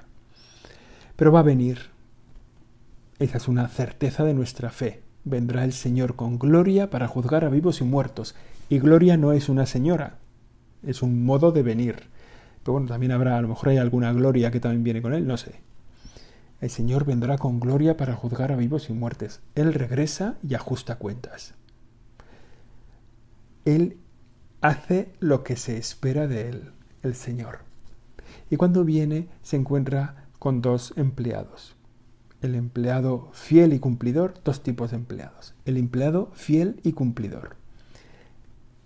Pero 1.15 1.32
va 1.32 1.39
a 1.39 1.43
venir. 1.43 1.91
Esa 3.19 3.38
es 3.38 3.48
una 3.48 3.69
certeza 3.69 4.26
de 4.26 4.34
nuestra 4.34 4.72
fe 4.72 5.04
vendrá 5.24 5.63
el 5.63 5.74
Señor 5.74 6.15
con 6.15 6.39
gloria 6.39 6.89
para 6.89 7.08
juzgar 7.08 7.45
a 7.45 7.50
vivos 7.50 7.82
y 7.82 7.84
muertos. 7.84 8.36
Y 8.67 8.80
gloria 8.80 9.17
no 9.17 9.32
es 9.32 9.50
una 9.50 9.65
señora, 9.65 10.17
es 10.86 11.02
un 11.02 11.26
modo 11.26 11.52
de 11.52 11.63
venir. 11.63 11.95
Pero 12.63 12.74
bueno, 12.74 12.88
también 12.88 13.12
habrá, 13.12 13.38
a 13.38 13.41
lo 13.41 13.48
mejor 13.48 13.69
hay 13.69 13.78
alguna 13.78 14.12
gloria 14.13 14.52
que 14.52 14.60
también 14.60 14.84
viene 14.84 15.02
con 15.02 15.13
él, 15.13 15.26
no 15.26 15.38
sé. 15.38 15.68
El 16.62 16.69
Señor 16.69 17.06
vendrá 17.06 17.38
con 17.38 17.60
gloria 17.60 17.98
para 17.98 18.15
juzgar 18.15 18.52
a 18.52 18.56
vivos 18.56 18.89
y 18.89 18.93
muertos. 18.93 19.39
Él 19.56 19.74
regresa 19.74 20.38
y 20.48 20.56
ajusta 20.56 20.98
cuentas. 20.98 21.54
Él 23.65 23.98
hace 24.62 25.13
lo 25.19 25.43
que 25.43 25.56
se 25.56 25.78
espera 25.78 26.28
de 26.28 26.50
él, 26.50 26.72
el 27.04 27.15
Señor. 27.15 27.60
Y 28.50 28.58
cuando 28.58 28.84
viene 28.84 29.30
se 29.41 29.56
encuentra 29.56 30.28
con 30.39 30.62
dos 30.62 30.93
empleados 30.98 31.76
el 32.41 32.56
empleado 32.56 33.30
fiel 33.34 33.74
y 33.74 33.80
cumplidor, 33.80 34.36
dos 34.43 34.63
tipos 34.63 34.91
de 34.91 34.98
empleados. 34.98 35.54
El 35.65 35.78
empleado 35.78 36.32
fiel 36.34 36.80
y 36.84 36.93
cumplidor. 36.93 37.56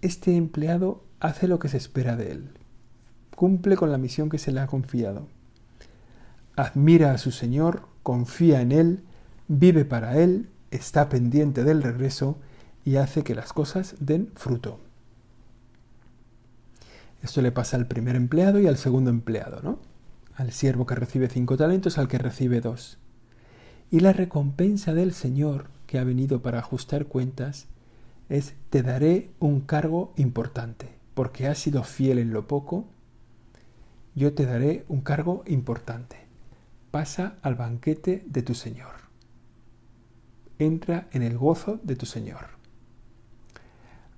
Este 0.02 0.36
empleado 0.36 1.04
hace 1.20 1.48
lo 1.48 1.60
que 1.60 1.70
se 1.70 1.78
espera 1.78 2.16
de 2.16 2.32
él, 2.32 2.50
cumple 3.36 3.78
con 3.78 3.92
la 3.92 3.98
misión 3.98 4.30
que 4.30 4.38
se 4.38 4.52
le 4.52 4.60
ha 4.60 4.68
confiado, 4.68 5.28
admira 6.56 7.12
a 7.12 7.18
su 7.18 7.32
Señor, 7.32 7.88
confía 8.04 8.62
en 8.62 8.72
Él, 8.72 9.04
vive 9.48 9.86
para 9.86 10.18
Él, 10.20 10.50
está 10.72 11.10
pendiente 11.10 11.64
del 11.64 11.84
regreso 11.84 12.38
y 12.86 12.98
hace 12.98 13.24
que 13.24 13.36
las 13.36 13.54
cosas 13.54 13.96
den 14.00 14.32
fruto. 14.36 14.80
Esto 17.22 17.42
le 17.42 17.52
pasa 17.52 17.78
al 17.78 17.88
primer 17.88 18.16
empleado 18.16 18.60
y 18.60 18.68
al 18.68 18.78
segundo 18.78 19.10
empleado, 19.10 19.62
¿no? 19.64 19.80
Al 20.36 20.52
siervo 20.52 20.86
que 20.86 20.96
recibe 20.96 21.30
cinco 21.30 21.56
talentos, 21.56 21.98
al 21.98 22.08
que 22.08 22.18
recibe 22.18 22.60
dos. 22.60 22.98
Y 23.90 24.02
la 24.02 24.12
recompensa 24.12 24.94
del 24.94 25.14
Señor, 25.14 25.68
que 25.88 26.00
ha 26.00 26.04
venido 26.04 26.42
para 26.42 26.60
ajustar 26.60 27.06
cuentas, 27.06 27.68
es 28.28 28.56
te 28.70 28.82
daré 28.82 29.30
un 29.40 29.62
cargo 29.62 30.14
importante, 30.18 30.90
porque 31.14 31.48
has 31.48 31.60
sido 31.60 31.84
fiel 31.84 32.18
en 32.18 32.34
lo 32.34 32.48
poco, 32.48 32.88
yo 34.16 34.34
te 34.34 34.46
daré 34.46 34.84
un 34.90 35.02
cargo 35.02 35.44
importante. 35.46 36.23
Pasa 36.94 37.38
al 37.42 37.56
banquete 37.56 38.22
de 38.28 38.44
tu 38.44 38.54
Señor. 38.54 38.94
Entra 40.60 41.08
en 41.12 41.24
el 41.24 41.40
gozo 41.40 41.80
de 41.82 41.96
tu 41.96 42.06
Señor. 42.06 42.50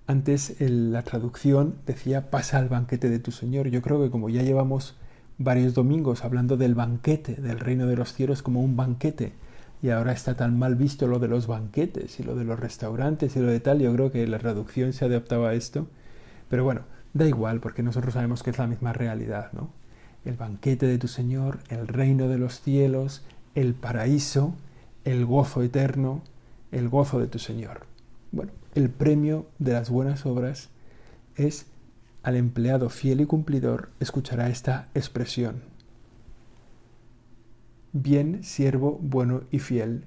Antes 0.08 0.58
la 0.60 1.02
traducción 1.04 1.76
decía 1.86 2.30
pasa 2.30 2.58
al 2.58 2.68
banquete 2.68 3.08
de 3.08 3.20
tu 3.20 3.32
Señor. 3.32 3.70
Yo 3.70 3.82
creo 3.82 4.04
que 4.04 4.12
como 4.12 4.28
ya 4.28 4.44
llevamos 4.44 4.98
varios 5.38 5.74
domingos 5.74 6.26
hablando 6.26 6.58
del 6.58 6.76
banquete, 6.76 7.36
del 7.36 7.62
reino 7.62 7.88
de 7.88 7.96
los 7.96 8.12
cielos 8.12 8.44
como 8.44 8.62
un 8.62 8.76
banquete, 8.76 9.32
y 9.82 9.92
ahora 9.92 10.12
está 10.12 10.36
tan 10.36 10.60
mal 10.60 10.76
visto 10.76 11.08
lo 11.08 11.20
de 11.20 11.30
los 11.30 11.48
banquetes 11.48 12.20
y 12.20 12.24
lo 12.24 12.36
de 12.36 12.44
los 12.44 12.60
restaurantes 12.60 13.38
y 13.38 13.40
lo 13.40 13.48
de 13.48 13.62
tal, 13.62 13.80
yo 13.80 13.94
creo 13.94 14.12
que 14.12 14.28
la 14.28 14.40
traducción 14.40 14.92
se 14.92 15.06
adaptaba 15.06 15.52
a 15.52 15.54
esto. 15.54 15.88
Pero 16.50 16.66
bueno, 16.66 16.82
da 17.14 17.26
igual 17.26 17.62
porque 17.62 17.84
nosotros 17.84 18.16
sabemos 18.16 18.44
que 18.44 18.50
es 18.50 18.58
la 18.58 18.68
misma 18.68 18.92
realidad, 18.92 19.54
¿no? 19.54 19.85
El 20.26 20.36
banquete 20.36 20.88
de 20.88 20.98
tu 20.98 21.08
Señor, 21.08 21.60
el 21.70 21.88
reino 21.88 22.28
de 22.28 22.38
los 22.38 22.62
cielos, 22.62 23.24
el 23.54 23.74
paraíso, 23.74 24.54
el 25.04 25.26
gozo 25.26 25.62
eterno, 25.62 26.22
el 26.72 26.90
gozo 26.90 27.20
de 27.20 27.28
tu 27.28 27.40
Señor. 27.40 27.86
Bueno, 28.32 28.52
el 28.74 28.90
premio 28.90 29.46
de 29.60 29.74
las 29.74 29.90
buenas 29.90 30.26
obras 30.26 30.70
es 31.36 31.68
al 32.24 32.36
empleado 32.36 32.90
fiel 32.90 33.22
y 33.22 33.26
cumplidor 33.26 33.90
escuchará 34.00 34.50
esta 34.50 34.90
expresión 34.96 35.76
bien 37.96 38.44
siervo 38.44 39.00
bueno 39.02 39.44
y 39.52 39.60
fiel, 39.60 40.04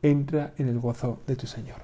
entra 0.00 0.54
en 0.58 0.68
el 0.68 0.78
gozo 0.78 1.20
de 1.26 1.34
tu 1.34 1.48
Señor. 1.48 1.82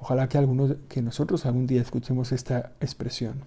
Ojalá 0.00 0.28
que, 0.28 0.38
algunos, 0.38 0.76
que 0.88 1.02
nosotros 1.02 1.46
algún 1.46 1.66
día 1.66 1.82
escuchemos 1.82 2.30
esta 2.30 2.72
expresión. 2.80 3.42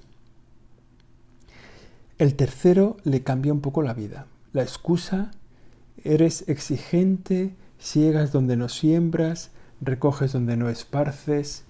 El 2.18 2.36
tercero 2.36 2.98
le 3.04 3.24
cambia 3.24 3.52
un 3.52 3.62
poco 3.62 3.82
la 3.82 3.94
vida. 3.94 4.28
La 4.54 4.62
excusa 4.62 5.32
Eres 6.06 6.48
exigente, 6.48 7.56
ciegas 7.80 8.32
donde 8.32 8.58
no 8.58 8.70
siembras, 8.70 9.50
recoges 9.82 10.34
donde 10.34 10.56
no 10.56 10.70
esparces, 10.70 11.64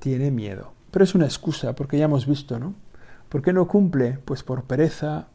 tiene 0.00 0.30
miedo. 0.30 0.74
Pero 0.90 1.02
es 1.02 1.14
una 1.14 1.24
excusa, 1.24 1.74
porque 1.74 1.96
ya 1.96 2.04
hemos 2.04 2.26
visto, 2.26 2.58
¿no? 2.58 2.74
¿Por 3.30 3.40
qué 3.40 3.54
no 3.54 3.66
cumple? 3.66 4.18
Pues 4.26 4.42
por 4.42 4.64
pereza, 4.64 5.28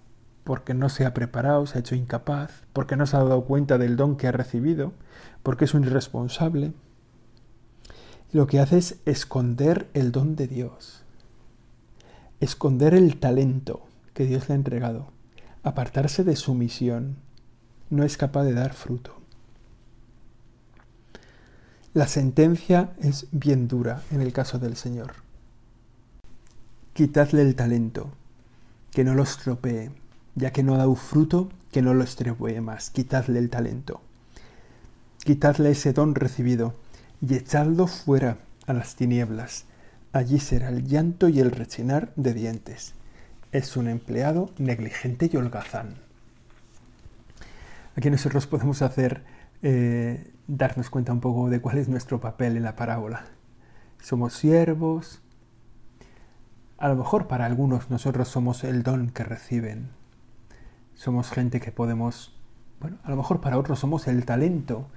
porque 0.43 0.75
no 0.75 0.89
se 0.89 1.08
ha 1.08 1.13
preparado, 1.15 1.65
se 1.65 1.80
ha 1.80 1.82
hecho 1.82 1.95
incapaz, 1.95 2.52
porque 2.71 2.95
no 2.95 3.08
se 3.08 3.17
ha 3.17 3.23
dado 3.23 3.45
cuenta 3.45 3.80
del 3.80 3.95
don 3.95 4.15
que 4.15 4.28
ha 4.28 4.32
recibido, 4.32 4.93
porque 5.41 5.65
es 5.65 5.73
un 5.73 5.86
irresponsable. 5.86 6.73
Lo 8.32 8.45
que 8.45 8.60
hace 8.60 8.78
es 8.78 8.99
esconder 9.06 9.89
el 9.95 10.12
don 10.12 10.36
de 10.36 10.47
Dios, 10.47 11.04
esconder 12.39 12.93
el 12.93 13.17
talento 13.17 13.88
que 14.19 14.25
Dios 14.25 14.49
le 14.49 14.53
ha 14.53 14.58
entregado, 14.58 15.13
apartarse 15.63 16.25
de 16.25 16.36
su 16.36 16.53
misión, 16.53 17.15
no 17.89 18.03
es 18.03 18.17
capaz 18.17 18.43
de 18.43 18.53
dar 18.53 18.73
fruto. 18.73 19.15
La 21.93 22.05
sentencia 22.05 22.91
es 22.99 23.27
bien 23.32 23.69
dura 23.69 24.01
en 24.12 24.19
el 24.19 24.34
caso 24.34 24.60
del 24.60 24.75
Señor. 24.75 25.13
Quitadle 26.91 27.43
el 27.43 27.55
talento, 27.55 28.12
que 28.91 29.05
no 29.05 29.15
lo 29.15 29.23
estropee, 29.23 29.89
ya 30.36 30.51
que 30.51 30.63
no 30.63 30.75
ha 30.75 30.79
dado 30.79 30.95
fruto, 30.95 31.47
que 31.71 31.82
no 31.82 31.93
lo 31.93 32.03
estropee 32.03 32.60
más. 32.60 32.89
Quitadle 32.89 33.39
el 33.39 33.49
talento. 33.49 34.01
Quitadle 35.23 35.71
ese 35.71 35.93
don 35.93 36.13
recibido 36.13 36.73
y 37.21 37.36
echadlo 37.36 37.88
fuera 37.88 38.39
a 38.67 38.73
las 38.73 38.97
tinieblas. 38.97 39.63
Allí 40.12 40.39
será 40.39 40.67
el 40.67 40.86
llanto 40.86 41.29
y 41.29 41.39
el 41.39 41.51
rechinar 41.51 42.12
de 42.17 42.34
dientes. 42.34 42.98
Es 43.51 43.75
un 43.77 43.88
empleado 43.88 44.51
negligente 44.59 45.29
y 45.31 45.35
holgazán. 45.35 45.95
Aquí 47.95 48.12
nosotros 48.12 48.45
podemos 48.45 48.83
hacer 48.83 49.23
eh, 49.63 50.31
darnos 50.47 50.91
cuenta 50.91 51.12
un 51.12 51.19
poco 51.19 51.49
de 51.49 51.59
cuál 51.59 51.79
es 51.79 51.89
nuestro 51.89 52.21
papel 52.21 52.57
en 52.57 52.63
la 52.63 52.75
parábola. 52.75 53.25
Somos 54.01 54.33
siervos. 54.33 55.21
A 56.77 56.89
lo 56.89 56.95
mejor 56.95 57.27
para 57.27 57.45
algunos 57.45 57.89
nosotros 57.89 58.27
somos 58.27 58.63
el 58.63 58.83
don 58.83 59.09
que 59.09 59.23
reciben. 59.23 59.89
Somos 60.93 61.31
gente 61.31 61.59
que 61.59 61.71
podemos, 61.71 62.38
bueno, 62.79 62.97
a 63.03 63.09
lo 63.09 63.15
mejor 63.17 63.41
para 63.41 63.57
otros 63.57 63.79
somos 63.79 64.07
el 64.07 64.25
talento 64.25 64.88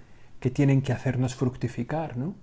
que 0.40 0.50
tienen 0.50 0.82
que 0.82 0.92
hacernos 0.92 1.34
fructificar, 1.34 2.18
¿no? 2.18 2.34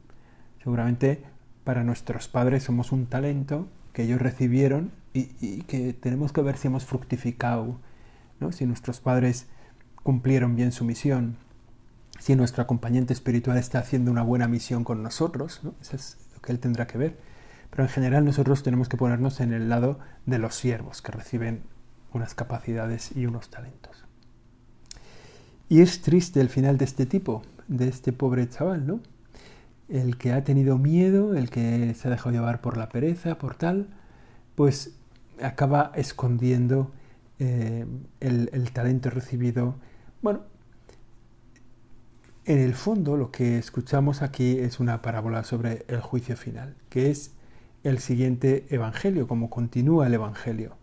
Seguramente 0.63 1.23
para 1.63 1.83
nuestros 1.83 2.27
padres 2.27 2.63
somos 2.63 2.91
un 2.91 3.05
talento 3.05 3.67
que 3.93 4.03
ellos 4.03 4.21
recibieron 4.21 4.91
y, 5.13 5.63
que 5.63 5.93
tenemos 5.93 6.31
que 6.31 6.41
ver 6.41 6.57
si 6.57 6.67
hemos 6.67 6.85
fructificado, 6.85 7.79
¿no? 8.39 8.51
Si 8.51 8.65
nuestros 8.65 8.99
padres 8.99 9.47
cumplieron 10.03 10.55
bien 10.55 10.71
su 10.71 10.85
misión 10.85 11.37
si 12.19 12.35
nuestro 12.35 12.61
acompañante 12.61 13.13
espiritual 13.13 13.57
está 13.57 13.79
haciendo 13.79 14.11
una 14.11 14.21
buena 14.21 14.47
misión 14.47 14.83
con 14.83 15.01
nosotros, 15.01 15.61
¿no? 15.63 15.73
eso 15.81 15.95
es 15.95 16.17
lo 16.35 16.41
que 16.41 16.51
él 16.51 16.59
tendrá 16.59 16.85
que 16.85 16.97
ver. 16.97 17.17
Pero 17.69 17.83
en 17.83 17.89
general 17.89 18.25
nosotros 18.25 18.61
tenemos 18.61 18.89
que 18.89 18.97
ponernos 18.97 19.39
en 19.39 19.53
el 19.53 19.69
lado 19.69 19.99
de 20.25 20.37
los 20.37 20.55
siervos 20.55 21.01
que 21.01 21.11
reciben 21.11 21.63
unas 22.11 22.35
capacidades 22.35 23.15
y 23.15 23.25
unos 23.25 23.49
talentos. 23.49 24.05
Y 25.69 25.81
es 25.81 26.01
triste 26.01 26.41
el 26.41 26.49
final 26.49 26.77
de 26.77 26.85
este 26.85 27.05
tipo, 27.05 27.43
de 27.67 27.87
este 27.87 28.11
pobre 28.11 28.49
chaval, 28.49 28.85
¿no? 28.85 28.99
El 29.89 30.17
que 30.17 30.33
ha 30.33 30.43
tenido 30.43 30.77
miedo, 30.77 31.35
el 31.35 31.49
que 31.49 31.93
se 31.95 32.07
ha 32.07 32.11
dejado 32.11 32.31
llevar 32.31 32.61
por 32.61 32.77
la 32.77 32.89
pereza, 32.89 33.37
por 33.37 33.55
tal, 33.55 33.87
pues 34.55 34.95
acaba 35.41 35.91
escondiendo 35.95 36.91
eh, 37.39 37.85
el, 38.19 38.49
el 38.53 38.71
talento 38.71 39.09
recibido. 39.09 39.75
Bueno, 40.21 40.41
en 42.45 42.59
el 42.59 42.73
fondo 42.73 43.17
lo 43.17 43.31
que 43.31 43.57
escuchamos 43.57 44.21
aquí 44.21 44.57
es 44.59 44.79
una 44.79 45.01
parábola 45.01 45.43
sobre 45.43 45.85
el 45.87 46.01
juicio 46.01 46.35
final, 46.35 46.75
que 46.89 47.09
es 47.09 47.33
el 47.83 47.99
siguiente 47.99 48.65
Evangelio, 48.69 49.27
como 49.27 49.49
continúa 49.49 50.07
el 50.07 50.13
Evangelio. 50.13 50.75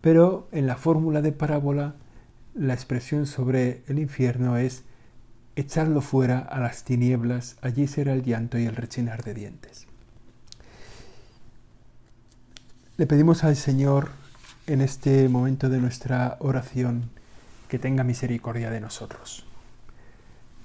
Pero 0.00 0.48
en 0.52 0.66
la 0.66 0.76
fórmula 0.76 1.22
de 1.22 1.32
parábola, 1.32 1.94
la 2.54 2.74
expresión 2.74 3.26
sobre 3.26 3.82
el 3.86 3.98
infierno 3.98 4.56
es 4.56 4.84
echarlo 5.56 6.00
fuera 6.00 6.38
a 6.38 6.60
las 6.60 6.84
tinieblas, 6.84 7.56
allí 7.62 7.86
será 7.86 8.12
el 8.12 8.22
llanto 8.22 8.58
y 8.58 8.66
el 8.66 8.76
rechinar 8.76 9.22
de 9.22 9.34
dientes. 9.34 9.86
Le 12.96 13.06
pedimos 13.06 13.44
al 13.44 13.56
Señor 13.56 14.10
en 14.66 14.80
este 14.80 15.28
momento 15.28 15.68
de 15.68 15.78
nuestra 15.78 16.36
oración 16.40 17.10
que 17.68 17.78
tenga 17.78 18.04
misericordia 18.04 18.70
de 18.70 18.80
nosotros 18.80 19.46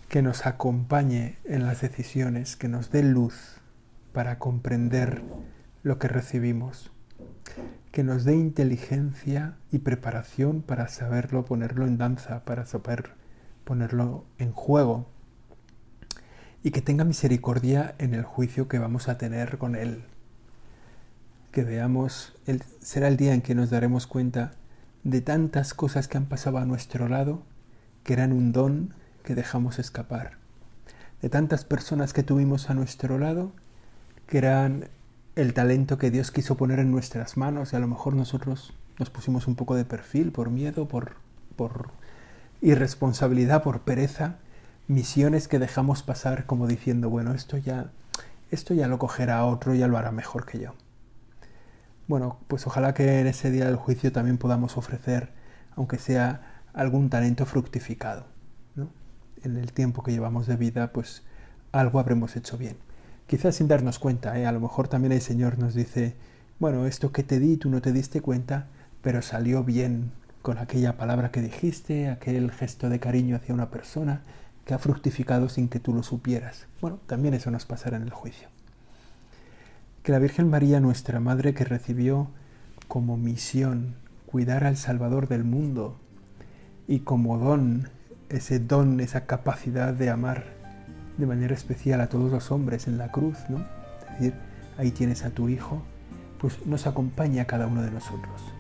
que 0.08 0.22
nos 0.22 0.46
acompañe 0.46 1.38
en 1.44 1.66
las 1.66 1.82
decisiones, 1.82 2.56
que 2.56 2.70
nos 2.70 2.92
dé 2.92 3.04
luz 3.04 3.58
para 4.14 4.40
comprender 4.40 5.22
lo 5.84 6.00
que 6.00 6.08
recibimos, 6.08 6.92
que 7.92 8.04
nos 8.04 8.24
dé 8.24 8.36
inteligencia 8.36 9.56
y 9.72 9.80
preparación 9.80 10.62
para 10.62 10.88
saberlo 10.88 11.46
ponerlo 11.46 11.86
en 11.86 11.98
danza, 11.98 12.46
para 12.46 12.66
saber 12.66 13.12
ponerlo 13.68 14.24
en 14.40 14.54
juego, 14.54 15.06
y 16.64 16.72
que 16.72 16.82
tenga 16.82 17.04
misericordia 17.04 17.94
en 18.00 18.14
el 18.14 18.24
juicio 18.24 18.68
que 18.68 18.80
vamos 18.80 19.10
a 19.10 19.18
tener 19.18 19.58
con 19.58 19.76
Él. 19.76 20.06
Que 21.52 21.64
veamos, 21.64 22.34
será 22.82 23.08
el 23.08 23.18
día 23.18 23.34
en 23.34 23.42
que 23.42 23.56
nos 23.56 23.70
daremos 23.70 24.08
cuenta 24.08 24.54
de 25.04 25.22
tantas 25.22 25.74
cosas 25.74 26.08
que 26.08 26.18
han 26.18 26.26
pasado 26.26 26.58
a 26.58 26.66
nuestro 26.66 27.08
lado, 27.08 27.44
que 28.04 28.14
eran 28.14 28.32
un 28.32 28.52
don 28.54 28.94
que 29.24 29.36
dejamos 29.36 29.80
escapar, 29.80 30.38
de 31.22 31.30
tantas 31.30 31.66
personas 31.66 32.14
que 32.14 32.24
tuvimos 32.24 32.70
a 32.70 32.74
nuestro 32.74 33.20
lado, 33.20 33.52
que 34.28 34.38
eran 34.38 34.90
el 35.36 35.54
talento 35.54 35.98
que 35.98 36.10
Dios 36.10 36.32
quiso 36.32 36.56
poner 36.56 36.80
en 36.80 36.92
nuestras 36.92 37.38
manos. 37.38 37.74
Y 37.74 37.76
a 37.76 37.80
lo 37.80 37.88
mejor 37.88 38.16
nosotros 38.16 38.74
nos 38.98 39.10
pusimos 39.10 39.48
un 39.48 39.56
poco 39.56 39.76
de 39.76 39.86
perfil 39.86 40.32
por 40.32 40.50
miedo, 40.50 40.88
por, 40.88 41.16
por 41.56 41.92
irresponsabilidad, 42.62 43.64
por 43.64 43.82
pereza, 43.82 44.36
misiones 44.88 45.48
que 45.48 45.60
dejamos 45.60 46.04
pasar 46.04 46.46
como 46.46 46.68
diciendo, 46.68 47.10
bueno, 47.10 47.34
esto 47.34 47.58
ya, 47.58 47.92
esto 48.52 48.74
ya 48.74 48.88
lo 48.88 49.00
cogerá 49.00 49.46
otro, 49.46 49.76
ya 49.76 49.88
lo 49.88 49.98
hará 49.98 50.12
mejor 50.12 50.46
que 50.46 50.60
yo. 50.60 50.74
Bueno, 52.08 52.40
pues 52.48 52.66
ojalá 52.68 52.94
que 52.94 53.20
en 53.20 53.28
ese 53.28 53.52
día 53.52 53.66
del 53.66 53.76
juicio 53.76 54.12
también 54.12 54.38
podamos 54.38 54.78
ofrecer, 54.78 55.34
aunque 55.76 55.98
sea 56.00 56.62
algún 56.74 57.10
talento 57.10 57.46
fructificado 57.46 58.26
en 59.44 59.58
el 59.58 59.72
tiempo 59.74 60.04
que 60.04 60.12
llevamos 60.12 60.48
de 60.48 60.56
vida, 60.56 60.92
pues 60.92 61.24
algo 61.72 62.00
habremos 62.00 62.36
hecho 62.36 62.58
bien. 62.58 62.78
Quizás 63.28 63.56
sin 63.56 63.68
darnos 63.68 64.00
cuenta, 64.00 64.38
¿eh? 64.40 64.46
a 64.46 64.52
lo 64.52 64.60
mejor 64.60 64.88
también 64.88 65.12
el 65.12 65.22
Señor 65.22 65.58
nos 65.60 65.74
dice, 65.74 66.16
bueno, 66.60 66.86
esto 66.86 67.12
que 67.12 67.24
te 67.24 67.40
di, 67.40 67.58
tú 67.58 67.70
no 67.70 67.82
te 67.82 67.92
diste 67.92 68.22
cuenta, 68.22 68.68
pero 69.02 69.22
salió 69.22 69.64
bien 69.64 70.12
con 70.48 70.60
aquella 70.60 70.96
palabra 70.96 71.30
que 71.30 71.42
dijiste, 71.42 72.08
aquel 72.08 72.52
gesto 72.52 72.88
de 72.88 73.02
cariño 73.02 73.36
hacia 73.36 73.54
una 73.54 73.70
persona 73.70 74.22
que 74.64 74.74
ha 74.74 74.78
fructificado 74.80 75.50
sin 75.50 75.68
que 75.68 75.82
tú 75.82 75.94
lo 75.94 76.04
supieras. 76.04 76.68
Bueno, 76.80 77.00
también 77.06 77.34
eso 77.34 77.52
nos 77.52 77.66
pasará 77.66 77.98
en 77.98 78.04
el 78.04 78.12
juicio. 78.12 78.48
Que 80.04 80.14
la 80.14 80.20
Virgen 80.20 80.50
María, 80.50 80.80
nuestra 80.80 81.20
Madre, 81.20 81.54
que 81.54 81.66
recibió 81.66 82.30
como 82.88 83.18
misión 83.18 83.96
cuidar 84.26 84.64
al 84.64 84.78
Salvador 84.78 85.28
del 85.28 85.44
mundo 85.44 86.00
y 86.88 87.00
como 87.00 87.38
don 87.38 87.90
ese 88.30 88.60
don, 88.60 89.02
esa 89.02 89.26
capacidad 89.26 89.94
de 89.94 90.10
amar 90.10 90.46
de 91.18 91.26
manera 91.26 91.56
especial 91.56 92.00
a 92.00 92.08
todos 92.08 92.32
los 92.32 92.52
hombres 92.52 92.88
en 92.88 92.98
la 92.98 93.12
cruz, 93.12 93.38
¿no? 93.50 93.66
Es 94.12 94.20
decir, 94.20 94.34
ahí 94.78 94.92
tienes 94.92 95.26
a 95.26 95.30
tu 95.32 95.50
Hijo, 95.50 95.84
pues 96.40 96.66
nos 96.66 96.88
acompaña 96.88 97.42
a 97.42 97.48
cada 97.48 97.68
uno 97.68 97.82
de 97.82 97.92
nosotros 97.92 98.57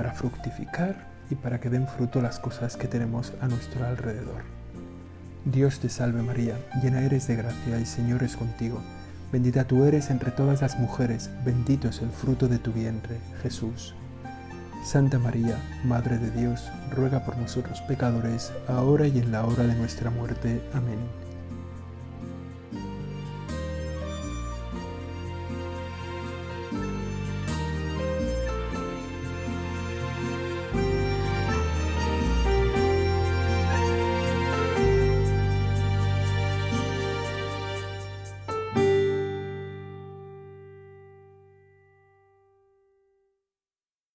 para 0.00 0.14
fructificar 0.14 0.96
y 1.28 1.34
para 1.34 1.60
que 1.60 1.68
den 1.68 1.86
fruto 1.86 2.22
las 2.22 2.38
cosas 2.38 2.78
que 2.78 2.88
tenemos 2.88 3.34
a 3.42 3.48
nuestro 3.48 3.84
alrededor. 3.84 4.44
Dios 5.44 5.78
te 5.78 5.90
salve 5.90 6.22
María, 6.22 6.56
llena 6.82 7.02
eres 7.02 7.26
de 7.26 7.36
gracia, 7.36 7.76
el 7.76 7.84
Señor 7.84 8.22
es 8.22 8.34
contigo. 8.34 8.80
Bendita 9.30 9.64
tú 9.64 9.84
eres 9.84 10.08
entre 10.08 10.30
todas 10.30 10.62
las 10.62 10.78
mujeres, 10.78 11.28
bendito 11.44 11.90
es 11.90 12.00
el 12.00 12.08
fruto 12.08 12.48
de 12.48 12.58
tu 12.58 12.72
vientre, 12.72 13.18
Jesús. 13.42 13.94
Santa 14.86 15.18
María, 15.18 15.58
Madre 15.84 16.16
de 16.16 16.30
Dios, 16.30 16.66
ruega 16.90 17.26
por 17.26 17.36
nosotros 17.36 17.82
pecadores, 17.82 18.54
ahora 18.68 19.06
y 19.06 19.18
en 19.18 19.32
la 19.32 19.44
hora 19.44 19.64
de 19.64 19.74
nuestra 19.74 20.08
muerte. 20.08 20.62
Amén. 20.72 21.29